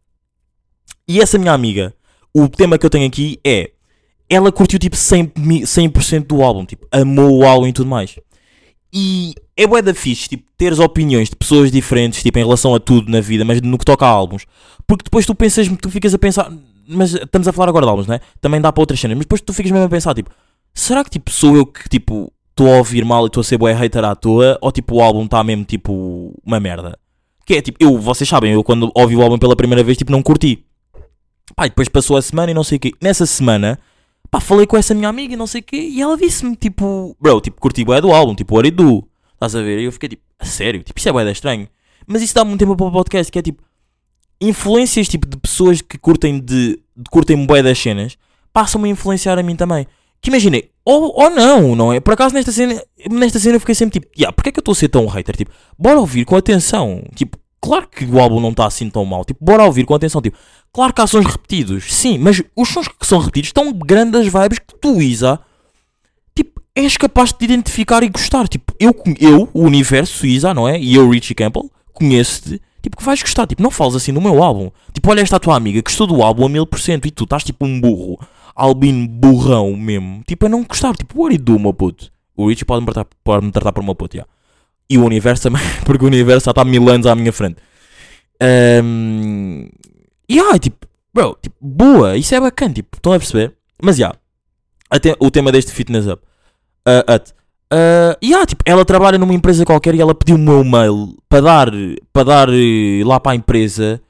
E 1.08 1.22
essa 1.22 1.38
minha 1.38 1.54
amiga, 1.54 1.94
o 2.34 2.50
tema 2.50 2.78
que 2.78 2.86
eu 2.86 2.90
tenho 2.90 3.08
aqui 3.08 3.40
é. 3.46 3.72
Ela 4.30 4.52
curtiu 4.52 4.80
tipo 4.80 4.96
100%, 4.96 5.32
mi- 5.38 5.66
100 5.68 5.90
do 6.28 6.42
álbum, 6.42 6.66
tipo, 6.66 6.88
amou 6.92 7.40
o 7.40 7.46
álbum 7.46 7.68
e 7.68 7.74
tudo 7.74 7.90
mais. 7.90 8.16
E 8.92 9.34
é 9.58 9.68
bué 9.68 9.82
da 9.82 9.94
fixe, 9.94 10.30
tipo, 10.30 10.46
teres 10.58 10.80
opiniões 10.80 11.30
de 11.30 11.36
pessoas 11.36 11.72
diferentes, 11.72 12.24
tipo, 12.24 12.40
em 12.40 12.44
relação 12.44 12.74
a 12.74 12.80
tudo 12.80 13.12
na 13.12 13.20
vida, 13.22 13.44
mas 13.44 13.62
no 13.62 13.78
que 13.78 13.86
toca 13.86 14.06
a 14.06 14.10
álbuns. 14.10 14.46
Porque 14.88 15.04
depois 15.04 15.26
tu 15.26 15.36
pensas, 15.36 15.68
tu 15.82 15.90
ficas 15.90 16.14
a 16.14 16.18
pensar, 16.18 16.52
mas 16.88 17.14
estamos 17.14 17.48
a 17.48 17.52
falar 17.52 17.70
agora 17.70 17.86
de 17.86 17.90
álbuns, 17.90 18.08
não 18.08 18.16
é? 18.16 18.22
Também 18.40 18.62
dá 18.62 18.72
para 18.72 18.82
outras 18.82 19.00
cenas, 19.00 19.18
mas 19.18 19.26
depois 19.26 19.42
tu 19.42 19.54
ficas 19.54 19.72
mesmo 19.72 19.86
a 19.86 19.90
pensar, 19.90 20.14
tipo, 20.14 20.30
será 20.74 21.04
que 21.04 21.10
tipo, 21.10 21.30
sou 21.30 21.56
eu 21.56 21.66
que 21.66 21.88
tipo, 21.90 22.32
estou 22.52 22.74
a 22.74 22.78
ouvir 22.78 23.04
mal 23.04 23.26
e 23.26 23.28
estou 23.28 23.42
a 23.42 23.44
ser 23.44 23.58
bué 23.58 23.74
hater 23.74 24.04
à 24.06 24.16
toa, 24.16 24.58
ou 24.62 24.72
tipo, 24.72 24.96
o 24.96 25.02
álbum 25.02 25.26
está 25.26 25.44
mesmo 25.44 25.66
tipo, 25.66 26.34
uma 26.46 26.60
merda? 26.60 26.98
Que 27.46 27.56
é 27.56 27.62
tipo, 27.62 27.78
eu, 27.82 27.98
vocês 28.00 28.28
sabem, 28.28 28.54
eu 28.54 28.64
quando 28.64 28.92
ouvi 28.96 29.16
o 29.16 29.22
álbum 29.22 29.38
pela 29.38 29.56
primeira 29.56 29.84
vez, 29.84 29.98
tipo, 29.98 30.12
não 30.12 30.24
curti. 30.24 30.64
E 31.60 31.70
depois 31.70 31.88
passou 31.90 32.18
a 32.18 32.22
semana 32.22 32.50
e 32.52 32.54
não 32.54 32.64
sei 32.64 32.78
o 32.78 32.80
quê. 32.80 32.92
Nessa 33.02 33.26
semana, 33.26 33.78
pá, 34.36 34.40
falei 34.42 34.68
com 34.68 34.76
essa 34.76 34.94
minha 34.94 35.08
amiga 35.08 35.34
e 35.34 35.38
não 35.38 35.48
sei 35.48 35.62
o 35.62 35.64
quê, 35.64 35.78
e 35.78 36.02
ela 36.02 36.18
disse-me, 36.18 36.56
tipo, 36.56 37.16
bro, 37.20 37.40
tipo, 37.40 37.60
curti 37.60 37.86
bué 37.86 38.02
do 38.02 38.12
álbum, 38.12 38.36
tipo, 38.36 38.56
what 38.56 38.70
do? 38.72 39.08
Estás 39.34 39.56
a 39.56 39.62
ver? 39.62 39.80
E 39.80 39.86
eu 39.86 39.92
fiquei 39.92 40.10
tipo, 40.10 40.24
a 40.40 40.46
sério? 40.46 40.84
Tipo, 40.84 41.00
isso 41.00 41.10
é 41.10 41.12
bué 41.12 41.32
estranho. 41.32 41.68
Mas 42.06 42.22
isso 42.22 42.36
dá-me 42.36 42.54
um 42.54 42.58
tempo 42.58 42.76
para 42.76 42.86
o 42.86 42.92
podcast, 42.92 43.32
que 43.32 43.40
é 43.40 43.42
tipo, 43.42 43.64
influências, 44.42 45.08
tipo, 45.08 45.28
de 45.28 45.38
pessoas 45.38 45.82
que 45.82 45.98
curtem 45.98 46.40
de, 46.40 46.80
de 46.96 47.10
curtem 47.10 47.46
bué 47.46 47.64
das 47.64 47.80
cenas, 47.80 48.18
passam-me 48.52 48.90
a 48.90 48.92
influenciar 48.92 49.40
a 49.40 49.44
mim 49.44 49.56
também. 49.56 49.88
Que 50.22 50.30
imaginei, 50.30 50.72
ou, 50.84 51.14
ou 51.16 51.30
não, 51.30 51.76
não 51.76 51.94
é? 51.94 52.00
Por 52.00 52.14
acaso 52.14 52.34
nesta 52.36 52.52
cena, 52.52 52.82
nesta 53.10 53.40
cena 53.40 53.56
eu 53.56 53.60
fiquei 53.60 53.76
sempre 53.76 54.00
tipo, 54.00 54.12
yeah, 54.18 54.34
porque 54.34 54.50
é 54.50 54.52
que 54.52 54.60
eu 54.60 54.62
estou 54.62 54.74
a 54.74 54.76
ser 54.76 54.90
tão 54.90 55.06
hater? 55.08 55.36
Tipo, 55.36 55.52
bora 55.78 56.00
ouvir 56.00 56.26
com 56.26 56.36
atenção. 56.36 57.04
Tipo, 57.16 57.38
claro 57.62 57.88
que 57.88 58.06
o 58.06 58.20
álbum 58.20 58.40
não 58.40 58.50
está 58.50 58.66
assim 58.66 58.90
tão 58.90 59.06
mal. 59.06 59.24
Tipo, 59.24 59.44
bora 59.44 59.64
ouvir 59.64 59.86
com 59.86 59.94
atenção. 59.94 60.22
Tipo, 60.22 60.38
claro 60.76 60.94
que 60.94 61.02
há 61.02 61.08
sons 61.08 61.26
repetidos, 61.26 61.86
sim, 61.86 62.18
mas 62.18 62.44
os 62.54 62.68
sons 62.68 62.90
que 62.90 63.08
são 63.08 63.20
repetidos 63.20 63.48
estão 63.48 63.72
grandes 63.72 64.26
vibes 64.26 64.60
que 64.60 64.76
tu, 64.82 65.02
Isa, 65.02 65.40
tipo, 66.36 66.62
és 66.76 66.98
capaz 66.98 67.32
de 67.32 67.38
te 67.38 67.46
identificar 67.46 68.04
e 68.04 68.10
gostar. 68.10 68.46
Tipo, 68.50 68.76
eu, 68.78 68.94
eu 69.18 69.50
o 69.54 69.62
universo 69.62 70.28
Isa, 70.28 70.54
não 70.54 70.68
é? 70.68 70.78
E 70.78 70.94
eu, 70.96 71.10
Richie 71.10 71.34
Campbell, 71.34 71.72
conheço-te. 71.94 72.62
Tipo, 72.82 72.98
que 72.98 73.04
vais 73.06 73.22
gostar. 73.22 73.48
Tipo, 73.48 73.64
não 73.64 73.72
falas 73.72 73.96
assim 73.96 74.12
do 74.12 74.20
meu 74.20 74.44
álbum. 74.44 74.70
Tipo, 74.92 75.12
olha 75.12 75.22
esta 75.22 75.40
tua 75.40 75.56
amiga, 75.56 75.82
gostou 75.82 76.06
do 76.08 76.22
álbum 76.22 76.46
a 76.46 76.50
mil 76.50 76.68
por 76.68 76.82
cento 76.82 77.08
e 77.08 77.12
tu 77.12 77.24
estás 77.24 77.46
tipo 77.46 77.66
um 77.66 77.80
burro. 77.80 78.20
Albino 78.54 79.08
burrão 79.08 79.78
mesmo. 79.78 80.24
Tipo, 80.28 80.48
a 80.48 80.50
não 80.50 80.62
gostar. 80.64 80.94
Tipo, 80.94 81.22
what 81.22 81.38
do 81.38 81.58
meu 81.58 81.74
puto? 81.74 82.12
O 82.36 82.50
Richie 82.50 82.66
pode 82.66 82.82
me 82.86 82.92
tratar, 82.92 83.10
pode 83.24 83.50
tratar 83.50 83.72
por 83.72 83.82
meu 83.82 83.96
puto, 83.96 84.18
já. 84.18 84.26
E 84.90 84.98
o 84.98 85.06
universo 85.06 85.44
também, 85.44 85.62
porque 85.86 86.04
o 86.04 86.08
universo 86.08 86.46
já 86.46 86.52
está 86.52 86.66
mil 86.66 86.90
anos 86.90 87.08
à 87.08 87.16
minha 87.16 87.32
frente. 87.32 87.56
Um, 88.84 89.70
e 90.28 90.40
ai, 90.40 90.60
tipo, 90.60 90.88
bro, 91.14 91.38
tipo, 91.42 91.56
boa, 91.62 92.18
isso 92.18 92.34
é 92.34 92.40
bacana, 92.40 92.74
tipo, 92.74 92.96
estão 92.96 93.14
a 93.14 93.20
perceber? 93.20 93.54
Mas 93.82 93.98
já, 93.98 94.14
até 94.90 95.16
o 95.20 95.30
tema 95.30 95.52
deste 95.52 95.72
Fitness 95.72 96.08
Up. 96.08 96.22
Uh, 96.88 97.12
at, 97.12 97.30
uh, 97.74 98.46
tipo, 98.46 98.64
ela 98.66 98.86
trabalha 98.86 99.18
numa 99.18 99.34
empresa 99.34 99.66
qualquer 99.66 99.96
e 99.96 100.02
ela 100.02 100.16
pediu 100.16 100.36
o 100.36 100.40
meu 100.40 100.64
mail 100.64 101.18
para 101.28 101.42
dar, 101.42 101.72
para 102.14 102.24
dar 102.24 102.50
eh, 102.50 103.04
lá 103.04 103.20
para 103.20 103.32
a 103.34 103.36
empresa 103.36 104.02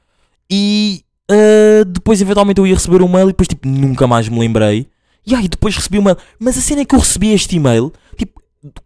e 0.50 1.02
uh, 1.30 1.84
depois 1.84 2.20
eventualmente 2.20 2.60
eu 2.60 2.66
ia 2.66 2.74
receber 2.74 3.02
um 3.02 3.08
mail 3.08 3.28
e 3.28 3.32
depois 3.32 3.48
tipo 3.48 3.66
nunca 3.68 4.06
mais 4.06 4.28
me 4.28 4.38
lembrei. 4.38 4.86
E 5.26 5.34
aí 5.34 5.48
depois 5.48 5.74
recebi 5.74 5.98
o 5.98 6.02
mail. 6.02 6.16
Mas 6.38 6.56
a 6.56 6.60
cena 6.60 6.82
é 6.82 6.84
que 6.84 6.94
eu 6.94 7.00
recebi 7.00 7.32
este 7.32 7.56
e-mail, 7.56 7.92
tipo, 8.16 8.40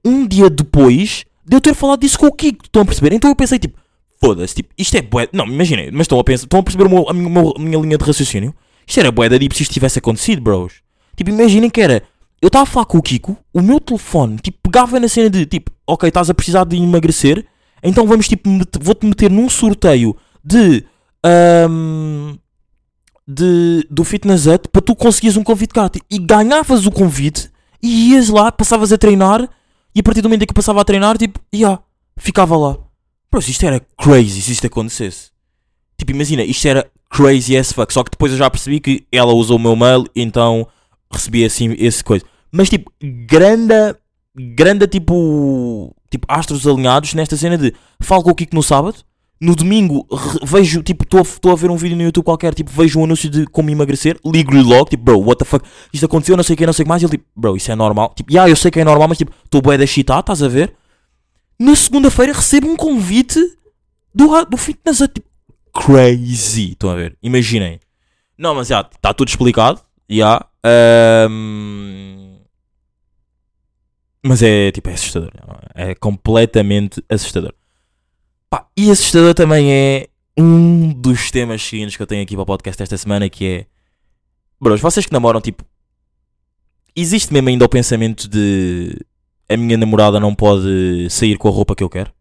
um 0.04 0.26
dia 0.26 0.48
depois 0.48 1.26
de 1.44 1.56
eu 1.56 1.60
ter 1.60 1.74
falado 1.74 2.00
disso 2.00 2.18
com 2.18 2.26
o 2.26 2.32
Kiko, 2.32 2.64
estão 2.64 2.82
a 2.82 2.84
perceber? 2.84 3.14
Então 3.14 3.30
eu 3.30 3.36
pensei 3.36 3.58
tipo, 3.58 3.78
foda-se, 4.20 4.54
tipo, 4.56 4.70
isto 4.76 4.96
é 4.96 5.02
bué. 5.02 5.28
Não, 5.32 5.46
imaginem, 5.46 5.90
mas 5.92 6.02
estão 6.02 6.18
a 6.18 6.24
pensar, 6.24 6.44
estão 6.44 6.60
a 6.60 6.62
perceber 6.62 6.88
meu- 6.88 7.08
a, 7.08 7.12
minha, 7.12 7.52
a 7.56 7.58
minha 7.58 7.78
linha 7.78 7.98
de 7.98 8.04
raciocínio? 8.04 8.54
Isto 8.86 9.00
era 9.00 9.10
bué 9.12 9.28
da 9.28 9.36
se 9.36 9.62
isto 9.62 9.72
tivesse 9.72 9.98
acontecido, 9.98 10.42
bros. 10.42 10.74
Tipo, 11.16 11.30
imaginem 11.30 11.70
que 11.70 11.80
era. 11.80 12.02
Eu 12.42 12.48
estava 12.48 12.62
a 12.62 12.66
falar 12.66 12.86
com 12.86 12.98
o 12.98 13.02
Kiko, 13.02 13.36
o 13.52 13.60
meu 13.60 13.78
telefone, 13.78 14.38
tipo, 14.38 14.58
pegava 14.62 14.98
na 14.98 15.08
cena 15.08 15.28
de 15.28 15.44
tipo, 15.44 15.70
ok, 15.86 16.08
estás 16.08 16.30
a 16.30 16.34
precisar 16.34 16.64
de 16.64 16.76
emagrecer, 16.76 17.44
então 17.82 18.06
vamos, 18.06 18.26
tipo, 18.26 18.48
vou-te 18.80 19.06
meter 19.06 19.30
num 19.30 19.48
sorteio 19.48 20.16
de. 20.44 20.84
ahm, 21.24 22.36
de 23.28 23.86
do 23.88 24.02
Fitness 24.02 24.46
Hut 24.46 24.68
para 24.72 24.82
tu 24.82 24.96
conseguires 24.96 25.36
um 25.36 25.44
convite 25.44 25.72
grátis. 25.72 26.02
E 26.10 26.18
ganhavas 26.18 26.84
o 26.86 26.90
convite 26.90 27.50
e 27.82 28.12
ias 28.12 28.28
lá, 28.28 28.50
passavas 28.50 28.92
a 28.92 28.98
treinar, 28.98 29.48
e 29.94 30.00
a 30.00 30.02
partir 30.02 30.20
do 30.20 30.28
momento 30.28 30.42
em 30.42 30.46
que 30.46 30.50
eu 30.52 30.54
passava 30.56 30.80
a 30.80 30.84
treinar, 30.84 31.16
tipo, 31.16 31.38
yeah, 31.54 31.80
ficava 32.16 32.56
lá. 32.56 32.76
Bro, 33.30 33.40
isto 33.40 33.64
era 33.64 33.80
crazy 33.96 34.42
se 34.42 34.52
isto 34.52 34.66
acontecesse. 34.66 35.30
Tipo, 35.96 36.12
imagina, 36.12 36.42
isto 36.42 36.66
era 36.66 36.90
crazy 37.08 37.56
as 37.56 37.72
fuck. 37.72 37.92
Só 37.92 38.02
que 38.02 38.10
depois 38.10 38.32
eu 38.32 38.38
já 38.38 38.50
percebi 38.50 38.80
que 38.80 39.04
ela 39.12 39.32
usou 39.32 39.56
o 39.56 39.60
meu 39.60 39.76
mail, 39.76 40.06
então 40.16 40.66
recebi 41.12 41.44
assim 41.44 41.74
esse 41.78 42.02
coisa. 42.02 42.24
Mas 42.50 42.68
tipo, 42.68 42.90
grande, 43.00 43.74
grande 44.34 44.86
tipo, 44.86 45.94
tipo 46.10 46.26
astros 46.28 46.66
alinhados 46.66 47.14
nesta 47.14 47.36
cena 47.36 47.56
de 47.56 47.74
falo 48.00 48.22
com 48.22 48.30
o 48.30 48.34
Kiko 48.34 48.54
no 48.54 48.62
sábado. 48.62 48.98
No 49.42 49.56
domingo 49.56 50.06
vejo, 50.42 50.82
tipo, 50.82 51.02
estou 51.02 51.52
a 51.52 51.56
ver 51.56 51.70
um 51.70 51.76
vídeo 51.76 51.96
no 51.96 52.02
YouTube 52.02 52.24
qualquer, 52.24 52.52
tipo, 52.52 52.70
vejo 52.70 53.00
um 53.00 53.04
anúncio 53.04 53.30
de 53.30 53.46
como 53.46 53.70
emagrecer, 53.70 54.18
ligo-lhe 54.22 54.62
logo, 54.62 54.90
tipo, 54.90 55.02
bro, 55.02 55.18
what 55.18 55.38
the 55.38 55.46
fuck, 55.46 55.64
isto 55.94 56.04
aconteceu, 56.04 56.36
não 56.36 56.44
sei 56.44 56.52
o 56.52 56.56
que, 56.58 56.66
não 56.66 56.74
sei 56.74 56.82
o 56.82 56.84
que 56.84 56.88
mais, 56.90 57.00
e 57.00 57.06
ele 57.06 57.12
tipo, 57.12 57.24
bro, 57.34 57.56
isso 57.56 57.72
é 57.72 57.74
normal, 57.74 58.12
tipo, 58.14 58.30
yeah, 58.30 58.50
eu 58.50 58.54
sei 58.54 58.70
que 58.70 58.78
é 58.78 58.84
normal, 58.84 59.08
mas 59.08 59.16
tipo, 59.16 59.32
estou 59.42 59.62
bué 59.62 59.78
da 59.78 59.84
excitado, 59.84 60.20
estás 60.20 60.42
a 60.42 60.48
ver? 60.48 60.74
Na 61.60 61.76
segunda-feira 61.76 62.32
recebo 62.32 62.68
um 62.68 62.76
convite 62.76 63.38
do, 64.14 64.44
do 64.46 64.56
fitness, 64.56 64.98
tipo, 65.12 65.28
crazy, 65.74 66.70
estão 66.70 66.88
a 66.88 66.94
ver? 66.94 67.18
Imaginem. 67.22 67.78
Não, 68.38 68.54
mas 68.54 68.68
já, 68.68 68.80
está 68.80 69.12
tudo 69.12 69.28
explicado, 69.28 69.78
já, 70.08 70.42
ahm, 70.64 72.38
mas 74.24 74.42
é, 74.42 74.72
tipo, 74.72 74.88
é 74.88 74.94
assustador, 74.94 75.30
é 75.74 75.94
completamente 75.94 77.04
assustador. 77.10 77.52
Pá, 78.48 78.66
e 78.74 78.90
assustador 78.90 79.34
também 79.34 79.70
é 79.70 80.08
um 80.38 80.94
dos 80.94 81.30
temas 81.30 81.62
seguintes 81.62 81.94
que 81.94 82.02
eu 82.02 82.06
tenho 82.06 82.22
aqui 82.22 82.36
para 82.36 82.42
o 82.42 82.46
podcast 82.46 82.82
esta 82.82 82.96
semana, 82.96 83.28
que 83.28 83.46
é... 83.46 83.66
Bros, 84.58 84.80
vocês 84.80 85.04
que 85.04 85.12
namoram, 85.12 85.42
tipo... 85.42 85.62
Existe 86.96 87.34
mesmo 87.34 87.50
ainda 87.50 87.66
o 87.66 87.68
pensamento 87.68 88.26
de... 88.26 88.98
A 89.50 89.56
minha 89.56 89.76
namorada 89.76 90.20
não 90.20 90.34
pode 90.34 91.08
sair 91.10 91.36
com 91.36 91.48
a 91.48 91.50
roupa 91.50 91.74
que 91.74 91.82
eu 91.82 91.90
quero? 91.90 92.12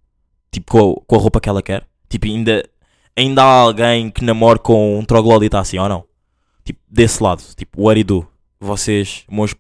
Tipo, 0.52 0.72
com 0.72 0.80
a, 0.80 1.06
com 1.06 1.16
a 1.16 1.20
roupa 1.20 1.40
que 1.40 1.48
ela 1.48 1.62
quer? 1.62 1.86
Tipo, 2.10 2.26
ainda... 2.26 2.68
Ainda 3.16 3.44
há 3.44 3.62
alguém 3.62 4.10
que 4.10 4.24
namora 4.24 4.58
com 4.58 4.98
um 4.98 5.04
troglodita 5.04 5.60
assim, 5.60 5.78
ou 5.78 5.90
não? 5.90 6.06
Tipo, 6.64 6.80
desse 6.90 7.22
lado. 7.22 7.44
Tipo, 7.56 7.84
what 7.84 8.04
do? 8.04 8.26
Vocês, 8.60 9.26
meus... 9.30 9.54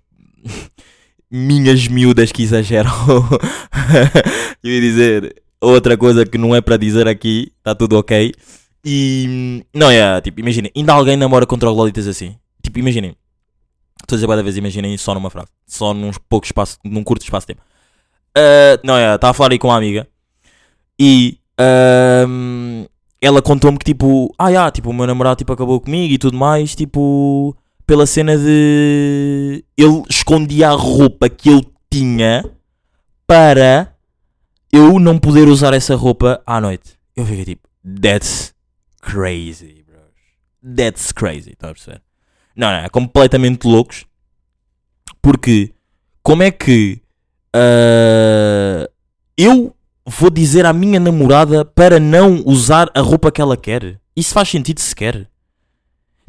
Minhas 1.31 1.87
miúdas 1.87 2.31
que 2.31 2.41
exageram. 2.41 2.89
eu 4.63 4.71
ia 4.71 4.81
dizer 4.81 5.35
outra 5.61 5.95
coisa 5.95 6.25
que 6.25 6.39
não 6.39 6.55
é 6.55 6.61
para 6.61 6.77
dizer 6.77 7.07
aqui, 7.07 7.51
está 7.59 7.75
tudo 7.75 7.97
ok. 7.99 8.33
E 8.83 9.63
não 9.73 9.91
é, 9.91 10.19
tipo, 10.21 10.39
imaginem, 10.39 10.71
ainda 10.75 10.93
alguém 10.93 11.17
namora 11.17 11.45
com 11.45 11.57
trogloditas 11.57 12.07
assim. 12.07 12.35
Tipo, 12.63 12.79
imaginem, 12.79 13.15
Estou 14.01 14.15
a 14.15 14.19
dizer 14.19 14.43
vezes, 14.43 14.57
imaginem 14.57 14.97
só 14.97 15.13
numa 15.13 15.29
frase. 15.29 15.49
Só 15.67 15.93
num 15.93 16.11
pouco 16.27 16.45
espaço, 16.45 16.77
num 16.83 17.03
curto 17.03 17.23
espaço 17.23 17.45
de 17.47 17.53
tempo. 17.53 17.61
Ah, 18.35 18.79
não, 18.83 18.95
é, 18.95 19.15
estava 19.15 19.31
a 19.31 19.33
falar 19.33 19.51
aí 19.51 19.59
com 19.59 19.67
uma 19.67 19.77
amiga 19.77 20.07
e 20.99 21.37
ahm, 21.57 22.85
ela 23.21 23.41
contou-me 23.41 23.77
que 23.77 23.85
tipo, 23.85 24.33
ah, 24.37 24.51
já, 24.51 24.71
tipo, 24.71 24.89
o 24.89 24.93
meu 24.93 25.07
namorado 25.07 25.37
tipo, 25.37 25.51
acabou 25.51 25.79
comigo 25.79 26.13
e 26.13 26.17
tudo 26.17 26.37
mais, 26.37 26.75
tipo, 26.75 27.55
pela 27.85 28.05
cena 28.05 28.37
de 28.37 29.63
ele 29.77 30.03
escondia 30.09 30.69
a 30.69 30.73
roupa 30.73 31.29
que 31.29 31.49
eu 31.49 31.61
tinha 31.89 32.43
para 33.27 33.93
eu 34.71 34.99
não 34.99 35.17
poder 35.17 35.47
usar 35.47 35.73
essa 35.73 35.95
roupa 35.95 36.41
à 36.45 36.61
noite. 36.61 36.97
Eu 37.15 37.25
fiquei 37.25 37.45
tipo, 37.45 37.67
that's 38.01 38.53
crazy, 39.01 39.83
bros. 39.85 40.75
That's 40.75 41.11
crazy, 41.11 41.51
estás 41.51 41.71
a 41.71 41.73
perceber? 41.73 42.01
Não, 42.59 42.67
não, 42.67 42.79
é 42.79 42.89
completamente 42.89 43.65
loucos. 43.65 44.05
Porque 45.21 45.71
como 46.21 46.43
é 46.43 46.51
que 46.51 47.01
ah, 47.55 48.89
eu 49.37 49.73
vou 50.05 50.29
dizer 50.29 50.65
à 50.65 50.73
minha 50.73 50.99
namorada 50.99 51.63
para 51.63 51.99
não 51.99 52.43
usar 52.45 52.89
a 52.93 52.99
roupa 52.99 53.31
que 53.31 53.41
ela 53.41 53.55
quer? 53.55 53.99
Isso 54.13 54.33
faz 54.33 54.49
sentido 54.49 54.81
sequer? 54.81 55.29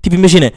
Tipo, 0.00 0.14
imagina, 0.14 0.52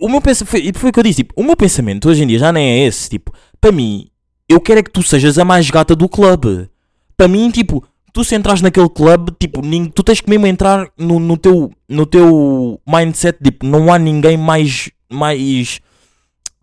o 0.00 0.08
meu 0.08 0.20
pensamento, 0.20 0.50
foi, 0.50 0.72
foi 0.72 0.90
o 0.90 0.92
que 0.92 1.00
eu 1.00 1.04
disse, 1.04 1.24
tipo, 1.24 1.34
o 1.36 1.42
meu 1.42 1.56
pensamento 1.56 2.08
hoje 2.08 2.22
em 2.22 2.26
dia 2.28 2.38
já 2.38 2.52
nem 2.52 2.64
é 2.64 2.86
esse, 2.86 3.10
tipo, 3.10 3.32
para 3.60 3.72
mim, 3.72 4.08
eu 4.48 4.60
quero 4.60 4.78
é 4.78 4.82
que 4.82 4.92
tu 4.92 5.02
sejas 5.02 5.38
a 5.38 5.44
mais 5.44 5.68
gata 5.68 5.96
do 5.96 6.08
clube. 6.08 6.70
Para 7.16 7.26
mim, 7.26 7.50
tipo, 7.50 7.84
tu 8.12 8.24
se 8.24 8.34
entras 8.34 8.62
naquele 8.62 8.88
clube, 8.88 9.32
tipo, 9.38 9.60
tu 9.92 10.02
tens 10.02 10.20
que 10.20 10.30
mesmo 10.30 10.46
entrar 10.46 10.88
no, 10.96 11.18
no, 11.18 11.36
teu, 11.36 11.72
no 11.88 12.06
teu 12.06 12.80
mindset, 12.86 13.38
tipo, 13.42 13.66
não 13.66 13.92
há 13.92 13.98
ninguém 13.98 14.36
mais, 14.36 14.90
mais, 15.10 15.80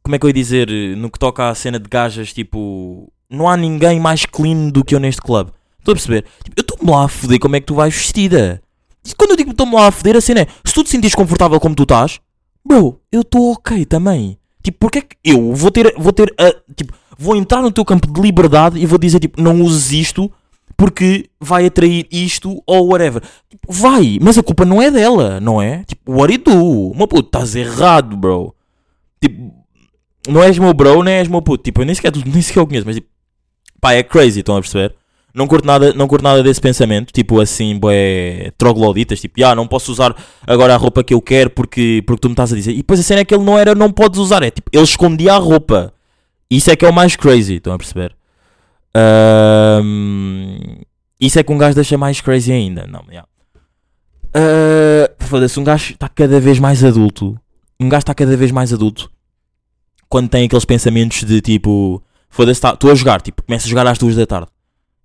como 0.02 0.16
é 0.16 0.20
que 0.20 0.26
eu 0.26 0.30
ia 0.30 0.34
dizer, 0.34 0.70
no 0.98 1.10
que 1.10 1.20
toca 1.20 1.50
à 1.50 1.56
cena 1.56 1.80
de 1.80 1.90
gajas, 1.90 2.34
tipo, 2.34 3.12
não 3.30 3.50
há 3.50 3.58
ninguém 3.58 4.00
mais 4.00 4.26
clean 4.26 4.70
do 4.70 4.84
que 4.84 4.96
eu 4.96 5.00
neste 5.00 5.22
clube. 5.22 5.52
Estou 5.80 5.92
a 5.92 5.96
perceber? 5.96 6.26
Tipo, 6.44 6.60
eu 6.60 6.62
estou-me 6.62 6.92
lá 6.92 7.06
a 7.06 7.08
foder 7.08 7.40
como 7.40 7.56
é 7.56 7.60
que 7.60 7.66
tu 7.66 7.76
vais 7.76 7.94
vestida. 7.94 8.62
E 9.06 9.14
quando 9.16 9.32
eu 9.32 9.38
digo 9.38 9.52
estou-me 9.52 9.74
lá 9.74 9.88
a 9.88 9.92
foder, 9.92 10.16
a 10.16 10.22
cena 10.22 10.42
é, 10.42 10.48
se 10.64 10.74
tu 10.74 10.84
te 10.84 10.90
sentires 10.90 11.16
confortável 11.16 11.60
como 11.60 11.76
tu 11.76 11.84
estás, 11.84 12.20
bro, 12.66 13.00
eu 13.12 13.22
estou 13.22 13.52
ok 13.52 13.86
também. 13.86 14.38
Tipo, 14.64 14.78
porque 14.80 15.00
é 15.00 15.02
que 15.02 15.18
eu 15.24 15.54
vou 15.54 15.70
ter, 15.70 15.94
vou 15.98 16.14
ter, 16.14 16.34
tipo, 16.76 16.94
vou 17.18 17.36
entrar 17.36 17.62
no 17.62 17.72
teu 17.72 17.84
campo 17.84 18.12
de 18.12 18.22
liberdade 18.22 18.80
e 18.80 18.86
vou 18.86 18.98
dizer, 18.98 19.20
tipo, 19.20 19.42
não 19.42 19.62
uses 19.62 19.92
isto 19.92 20.32
porque 20.78 21.30
vai 21.40 21.66
atrair 21.66 22.08
isto 22.12 22.62
ou 22.66 22.90
whatever. 22.90 23.22
Tipo, 23.50 23.72
vai, 23.72 24.18
mas 24.22 24.38
a 24.38 24.44
culpa 24.44 24.66
não 24.66 24.82
é 24.82 24.90
dela, 24.92 25.40
não 25.40 25.62
é? 25.62 25.84
Tipo, 25.86 26.14
what 26.14 26.34
you 26.34 26.40
do? 26.40 26.92
Uma 26.92 27.08
puto, 27.08 27.28
estás 27.28 27.56
errado, 27.56 28.18
bro. 28.18 28.56
Tipo, 29.22 29.54
não 30.28 30.44
és 30.44 30.58
meu 30.58 30.74
bro, 30.74 31.04
nem 31.04 31.16
és 31.16 31.28
meu 31.28 31.42
puto. 31.42 31.64
Tipo, 31.64 31.82
eu 31.82 31.86
nem 31.86 31.96
sequer, 31.96 32.12
nem 32.26 32.42
sequer 32.42 32.62
o 32.62 32.68
conheço, 32.68 32.86
mas 32.86 32.96
tipo, 32.96 33.08
pá, 33.80 33.94
é 33.94 34.04
crazy, 34.04 34.40
estão 34.40 34.56
a 34.56 34.62
perceber? 34.62 34.96
Não 35.34 35.48
curto 35.48 35.66
nada, 35.66 35.94
não 35.94 36.08
curto 36.08 36.22
nada 36.22 36.44
desse 36.44 36.62
pensamento, 36.62 37.12
tipo 37.12 37.40
assim, 37.42 37.80
boé, 37.80 38.52
trogloditas, 38.56 39.20
tipo, 39.20 39.44
ah, 39.44 39.56
não 39.56 39.66
posso 39.66 39.92
usar 39.92 40.16
agora 40.46 40.76
a 40.76 40.78
roupa 40.78 41.04
que 41.04 41.12
eu 41.12 41.20
quero 41.20 41.50
porque, 41.50 42.04
porque 42.06 42.22
tu 42.22 42.30
me 42.30 42.34
estás 42.34 42.54
a 42.54 42.56
dizer. 42.56 42.72
E 42.72 42.78
depois 42.78 43.00
a 43.00 43.04
cena 43.04 43.22
é 43.22 43.26
que 43.26 43.34
ele 43.34 43.44
não 43.44 43.58
era, 43.58 43.74
não 43.74 43.92
podes 43.92 44.20
usar, 44.20 44.44
é 44.44 44.52
tipo, 44.52 44.70
ele 44.72 44.84
escondia 44.84 45.34
a 45.34 45.38
roupa. 45.38 45.92
Isso 46.52 46.70
é 46.70 46.76
que 46.76 46.86
é 46.86 46.90
o 46.90 46.94
mais 46.94 47.16
crazy, 47.16 47.56
estão 47.56 47.74
a 47.74 47.78
perceber? 47.80 48.16
Ahm, 48.96 50.53
isso 51.26 51.40
é 51.40 51.44
que 51.44 51.52
um 51.52 51.58
gajo 51.58 51.76
deixa 51.76 51.98
mais 51.98 52.20
crazy 52.22 52.52
ainda. 52.52 52.86
Não, 52.88 53.04
yeah. 53.10 53.28
Ah, 54.34 55.12
Foda-se, 55.20 55.60
um 55.60 55.64
gajo 55.64 55.94
está 55.94 56.10
cada 56.10 56.40
vez 56.40 56.60
mais 56.60 56.84
adulto. 56.84 57.40
Um 57.80 57.90
gajo 57.90 58.00
está 58.02 58.14
cada 58.14 58.36
vez 58.38 58.52
mais 58.52 58.72
adulto 58.74 59.12
quando 60.10 60.30
tem 60.30 60.46
aqueles 60.46 60.64
pensamentos 60.64 61.24
de 61.24 61.42
tipo, 61.42 62.00
foda-se, 62.30 62.62
tá- 62.62 62.74
estou 62.74 62.92
a 62.92 62.94
jogar, 62.96 63.20
tipo, 63.20 63.42
começa 63.42 63.66
a 63.66 63.70
jogar 63.70 63.88
às 63.88 63.98
duas 63.98 64.16
da 64.16 64.28
tarde. 64.28 64.48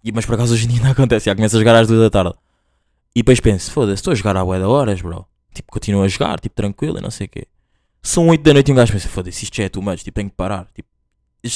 E, 0.05 0.13
mas 0.13 0.27
por 0.27 0.35
acaso 0.35 0.53
hoje 0.53 0.67
em 0.67 0.69
dia 0.69 0.83
não 0.85 0.91
acontece, 0.91 1.25
já 1.27 1.35
começa 1.35 1.57
a 1.57 1.59
jogar 1.59 1.77
às 1.77 1.89
duas 1.89 1.99
da 1.99 2.11
tarde. 2.11 2.35
E 3.17 3.21
depois 3.21 3.41
penso, 3.41 3.71
foda-se, 3.71 3.95
estou 4.01 4.13
a 4.13 4.15
jogar 4.15 4.37
à 4.37 4.45
bué 4.45 4.59
da 4.59 4.69
horas, 4.69 5.01
bro. 5.01 5.25
Tipo, 5.55 5.73
continuo 5.73 6.03
a 6.03 6.09
jogar, 6.09 6.39
tipo, 6.39 6.55
tranquilo 6.55 6.99
e 6.99 7.01
não 7.01 7.11
sei 7.11 7.27
o 7.27 7.31
quê. 7.31 7.47
São 8.03 8.29
8 8.29 8.43
da 8.43 8.53
noite 8.53 8.69
e 8.69 8.73
um 8.73 8.75
gajo 8.75 8.93
pensa, 8.93 9.09
foda-se, 9.09 9.45
isto 9.45 9.57
já 9.57 9.65
é 9.65 9.69
too 9.71 9.83
much, 9.83 10.01
tipo, 10.05 10.15
tenho 10.15 10.29
que 10.29 10.37
parar. 10.37 10.67
Tipo, 10.75 10.89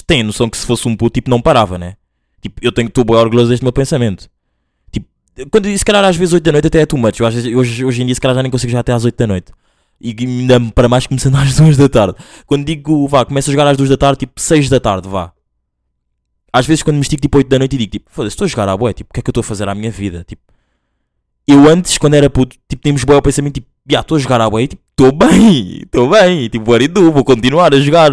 tem 0.07 0.22
a 0.22 0.25
noção 0.25 0.48
que 0.48 0.57
se 0.57 0.64
fosse 0.64 0.88
um 0.88 0.96
puto, 0.96 1.12
tipo, 1.12 1.29
não 1.29 1.40
parava, 1.42 1.77
né? 1.77 1.96
Tipo, 2.40 2.59
eu 2.64 2.72
tenho 2.72 2.88
que 2.88 2.92
estou 2.92 3.05
bem 3.05 3.16
orgulhoso 3.16 3.51
deste 3.51 3.62
meu 3.62 3.72
pensamento. 3.72 4.31
Quando, 5.51 5.66
se 5.77 5.85
calhar 5.85 6.05
às 6.05 6.16
vezes 6.16 6.35
8 6.35 6.45
da 6.45 6.53
noite 6.53 6.66
até 6.66 6.81
é 6.81 6.87
too 6.87 6.99
much. 6.99 7.18
Eu, 7.18 7.27
às 7.27 7.35
vezes, 7.35 7.55
hoje, 7.55 7.85
hoje 7.85 8.03
em 8.03 8.07
dia 8.07 8.14
se 8.14 8.21
calhar 8.21 8.35
já 8.35 8.42
nem 8.42 8.51
consigo 8.51 8.71
jogar 8.71 8.81
até 8.81 8.92
às 8.92 9.05
8 9.05 9.16
da 9.16 9.27
noite. 9.27 9.53
E 10.01 10.14
ainda 10.18 10.61
para 10.75 10.88
mais 10.88 11.07
começando 11.07 11.37
às 11.38 11.57
2 11.57 11.77
da 11.77 11.88
tarde. 11.88 12.14
Quando 12.47 12.64
digo, 12.64 13.07
vá, 13.09 13.25
começo 13.25 13.51
a 13.51 13.53
jogar 13.53 13.66
às 13.66 13.77
2 13.77 13.88
da 13.88 13.97
tarde, 13.97 14.21
tipo 14.21 14.40
6 14.40 14.68
da 14.68 14.81
tarde, 14.81 15.09
vá. 15.09 15.33
Às 16.53 16.66
vezes 16.66 16.83
quando 16.83 16.97
me 16.97 17.03
estico 17.03 17.23
tipo 17.23 17.38
8 17.38 17.49
da 17.49 17.59
noite 17.59 17.75
e 17.77 17.79
digo, 17.79 17.92
tipo, 17.92 18.11
foda-se, 18.11 18.35
estou 18.35 18.45
a 18.45 18.49
jogar 18.49 18.68
à 18.68 18.77
boé, 18.77 18.92
tipo, 18.92 19.11
o 19.11 19.14
que 19.14 19.21
é 19.21 19.23
que 19.23 19.31
eu 19.31 19.33
estou 19.33 19.40
a 19.40 19.45
fazer 19.45 19.68
à 19.68 19.75
minha 19.75 19.90
vida? 19.90 20.23
Tipo, 20.27 20.42
eu 21.47 21.66
antes, 21.66 21.97
quando 21.97 22.14
era 22.14 22.29
puto, 22.29 22.57
tipo, 22.68 22.83
tínhamos 22.83 23.05
boé 23.05 23.16
o 23.16 23.23
pensamento, 23.23 23.55
tipo, 23.55 23.66
já, 23.88 24.01
estou 24.01 24.16
a 24.16 24.21
jogar 24.21 24.40
à 24.40 24.51
boé, 24.51 24.66
tipo, 24.66 24.83
estou 24.90 25.12
bem, 25.12 25.81
estou 25.83 26.11
bem, 26.11 26.49
tipo, 26.51 26.71
what 26.71 26.87
do, 26.88 27.11
vou 27.11 27.25
continuar 27.25 27.73
a 27.73 27.81
jogar. 27.81 28.11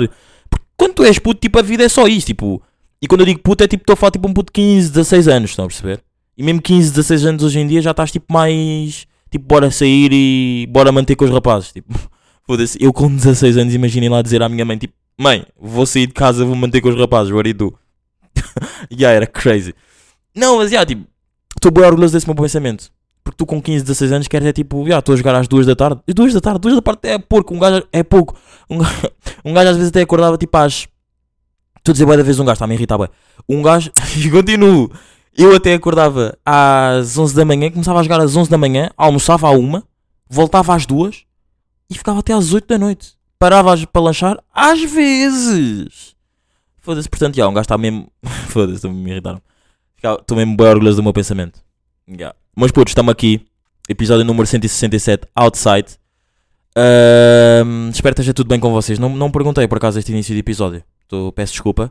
Porque 0.50 0.66
quando 0.78 0.94
tu 0.94 1.04
és 1.04 1.20
puto, 1.20 1.42
tipo, 1.42 1.60
a 1.60 1.62
vida 1.62 1.84
é 1.84 1.90
só 1.90 2.08
isso, 2.08 2.28
tipo, 2.28 2.64
e 3.02 3.08
quando 3.08 3.22
eu 3.22 3.26
digo 3.26 3.40
puto 3.40 3.64
é 3.64 3.68
tipo, 3.68 3.84
estou 3.84 3.94
a 3.94 3.98
falar 3.98 4.12
tipo 4.12 4.28
um 4.28 4.34
puto 4.34 4.52
de 4.52 4.62
15, 4.62 4.90
16 4.90 5.28
anos, 5.28 5.50
estão 5.52 5.66
a 5.66 5.68
perceber? 5.68 6.02
E 6.40 6.44
mesmo 6.44 6.62
15, 6.62 6.92
16 6.92 7.26
anos 7.26 7.44
hoje 7.44 7.60
em 7.60 7.68
dia 7.68 7.82
já 7.82 7.92
estás 7.92 8.14
tipo 8.14 8.32
mais, 8.32 9.06
tipo, 9.30 9.46
bora 9.46 9.70
sair 9.70 10.10
e 10.14 10.66
bora 10.72 10.90
manter 10.90 11.18
com 11.18 11.26
os 11.26 11.32
rapazes, 11.32 11.74
tipo, 11.74 11.94
foda-se, 12.48 12.82
eu 12.82 12.94
com 12.94 13.14
16 13.14 13.58
anos, 13.58 13.76
imaginem 13.76 14.08
lá 14.08 14.22
dizer 14.22 14.42
à 14.42 14.48
minha 14.48 14.64
mãe, 14.64 14.78
tipo, 14.78 14.94
mãe, 15.18 15.46
vou 15.60 15.86
sair 15.86 16.08
de 16.08 16.14
casa, 16.14 16.46
vou 16.46 16.56
manter 16.56 16.80
com 16.80 16.88
os 16.88 16.98
rapazes, 16.98 17.34
what 17.34 17.46
it 17.46 17.58
do? 17.58 17.78
yeah, 18.90 19.14
era 19.14 19.28
crazy. 19.28 19.76
Não, 20.34 20.60
mas 20.60 20.72
yeah, 20.72 20.88
tipo, 20.88 21.06
estou 21.58 21.74
bem 21.74 21.84
orgulhoso 21.84 22.14
desse 22.14 22.26
meu 22.26 22.36
pensamento. 22.36 22.90
Porque 23.22 23.36
tu 23.36 23.46
com 23.46 23.62
15, 23.62 23.84
16 23.84 24.12
anos 24.14 24.28
queres 24.30 24.48
é 24.48 24.54
tipo, 24.54 24.88
já, 24.88 25.00
estou 25.00 25.12
a 25.12 25.18
jogar 25.18 25.36
às 25.36 25.46
2 25.46 25.66
da 25.66 25.76
tarde. 25.76 26.00
E 26.08 26.14
2 26.14 26.34
da 26.34 26.40
tarde, 26.40 26.62
2 26.62 26.76
da 26.76 26.82
tarde 26.82 27.02
é 27.04 27.20
pouco, 27.20 27.54
um 27.54 27.60
gajo 27.60 27.86
é 27.92 28.02
pouco. 28.02 28.34
Um 28.70 28.78
gajo, 28.78 29.12
um 29.44 29.54
gajo 29.54 29.72
às 29.72 29.76
vezes 29.76 29.90
até 29.90 30.00
acordava 30.00 30.38
tipo 30.38 30.58
às. 30.58 30.88
Estou 31.80 31.92
a 31.92 31.94
dizer, 31.94 32.06
boa 32.06 32.16
da 32.16 32.24
vez 32.24 32.40
um 32.40 32.46
gajo, 32.46 32.54
está-me 32.54 32.76
a 32.76 32.78
irritar, 32.78 32.98
bué. 32.98 33.10
Um 33.48 33.62
gajo, 33.62 33.92
e 34.16 34.32
continuo. 34.32 34.90
Eu 35.42 35.56
até 35.56 35.74
acordava 35.74 36.38
às 36.46 37.18
11 37.18 37.34
da 37.34 37.46
manhã, 37.46 37.72
começava 37.72 38.02
a 38.02 38.04
jogar 38.04 38.20
às 38.20 38.36
11 38.36 38.50
da 38.50 38.58
manhã, 38.58 38.90
almoçava 38.98 39.48
à 39.48 39.52
1, 39.52 39.82
voltava 40.30 40.76
às 40.76 40.86
2 40.86 41.24
e 41.90 41.98
ficava 41.98 42.20
até 42.20 42.34
às 42.34 42.52
8 42.52 42.68
da 42.68 42.78
noite. 42.78 43.14
Parava 43.40 43.74
para 43.88 44.02
lanchar, 44.02 44.38
às 44.54 44.82
vezes. 44.82 46.14
Foda-se, 46.80 47.08
portanto, 47.08 47.38
já, 47.38 47.48
um 47.48 47.54
gajo 47.54 47.62
está 47.62 47.78
mesmo. 47.78 48.12
Foda-se, 48.52 48.76
estou-me 48.76 49.10
a 49.10 49.14
irritar. 49.14 49.42
Estou 49.96 50.36
mesmo 50.36 50.58
bem 50.58 50.68
orgulhoso 50.68 50.98
do 50.98 51.04
meu 51.04 51.14
pensamento. 51.14 51.62
Yeah. 52.06 52.36
Mas 52.54 52.72
putos, 52.72 52.92
estamos 52.92 53.10
aqui. 53.10 53.46
Episódio 53.88 54.26
número 54.26 54.46
167, 54.46 55.26
Outside. 55.34 55.88
Ahm, 56.76 57.92
espero 57.92 58.14
que 58.14 58.20
esteja 58.20 58.34
tudo 58.34 58.50
bem 58.50 58.60
com 58.60 58.74
vocês. 58.74 59.00
Não, 59.00 59.08
não 59.08 59.32
perguntei 59.32 59.66
por 59.70 59.78
acaso 59.78 60.00
este 60.00 60.12
início 60.12 60.34
de 60.34 60.42
episódio. 60.42 60.84
Tô, 61.08 61.32
peço 61.32 61.54
desculpa. 61.54 61.90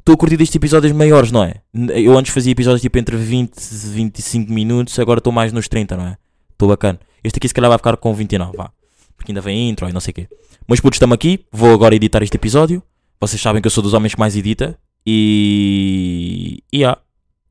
Estou 0.00 0.14
a 0.14 0.16
curtir 0.16 0.36
destes 0.38 0.56
episódios 0.56 0.92
maiores, 0.92 1.30
não 1.30 1.44
é? 1.44 1.56
Eu 1.94 2.16
antes 2.18 2.32
fazia 2.32 2.50
episódios 2.50 2.80
tipo 2.80 2.98
entre 2.98 3.16
20 3.16 3.54
e 3.54 3.74
25 3.90 4.50
minutos, 4.50 4.98
agora 4.98 5.18
estou 5.18 5.32
mais 5.32 5.52
nos 5.52 5.68
30, 5.68 5.96
não 5.96 6.06
é? 6.06 6.16
Estou 6.52 6.68
bacana. 6.68 6.98
Este 7.22 7.36
aqui 7.36 7.46
se 7.46 7.54
calhar 7.54 7.68
vai 7.68 7.78
ficar 7.78 7.96
com 7.98 8.12
29, 8.14 8.56
vá. 8.56 8.72
Porque 9.14 9.30
ainda 9.30 9.42
vem 9.42 9.68
intro 9.68 9.88
e 9.88 9.92
não 9.92 10.00
sei 10.00 10.12
o 10.12 10.14
quê. 10.14 10.28
Mas 10.66 10.80
putos, 10.80 10.96
estamos 10.96 11.14
aqui. 11.14 11.44
Vou 11.52 11.72
agora 11.74 11.94
editar 11.94 12.22
este 12.22 12.36
episódio. 12.36 12.82
Vocês 13.20 13.40
sabem 13.40 13.60
que 13.60 13.66
eu 13.66 13.70
sou 13.70 13.82
dos 13.82 13.92
homens 13.92 14.14
que 14.14 14.20
mais 14.20 14.34
edita. 14.34 14.78
E. 15.06 16.62
E 16.72 16.78
yeah. 16.78 16.98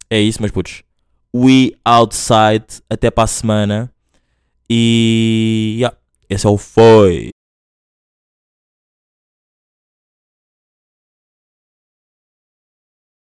É 0.10 0.20
isso, 0.20 0.42
meus 0.42 0.52
putos. 0.52 0.82
We 1.36 1.74
outside. 1.86 2.66
Até 2.90 3.12
para 3.12 3.26
a 3.26 3.28
semana. 3.28 3.94
E. 4.68 5.76
Yeah. 5.78 5.96
Esse 6.28 6.48
é 6.48 6.50
o 6.50 6.58
foi. 6.58 7.30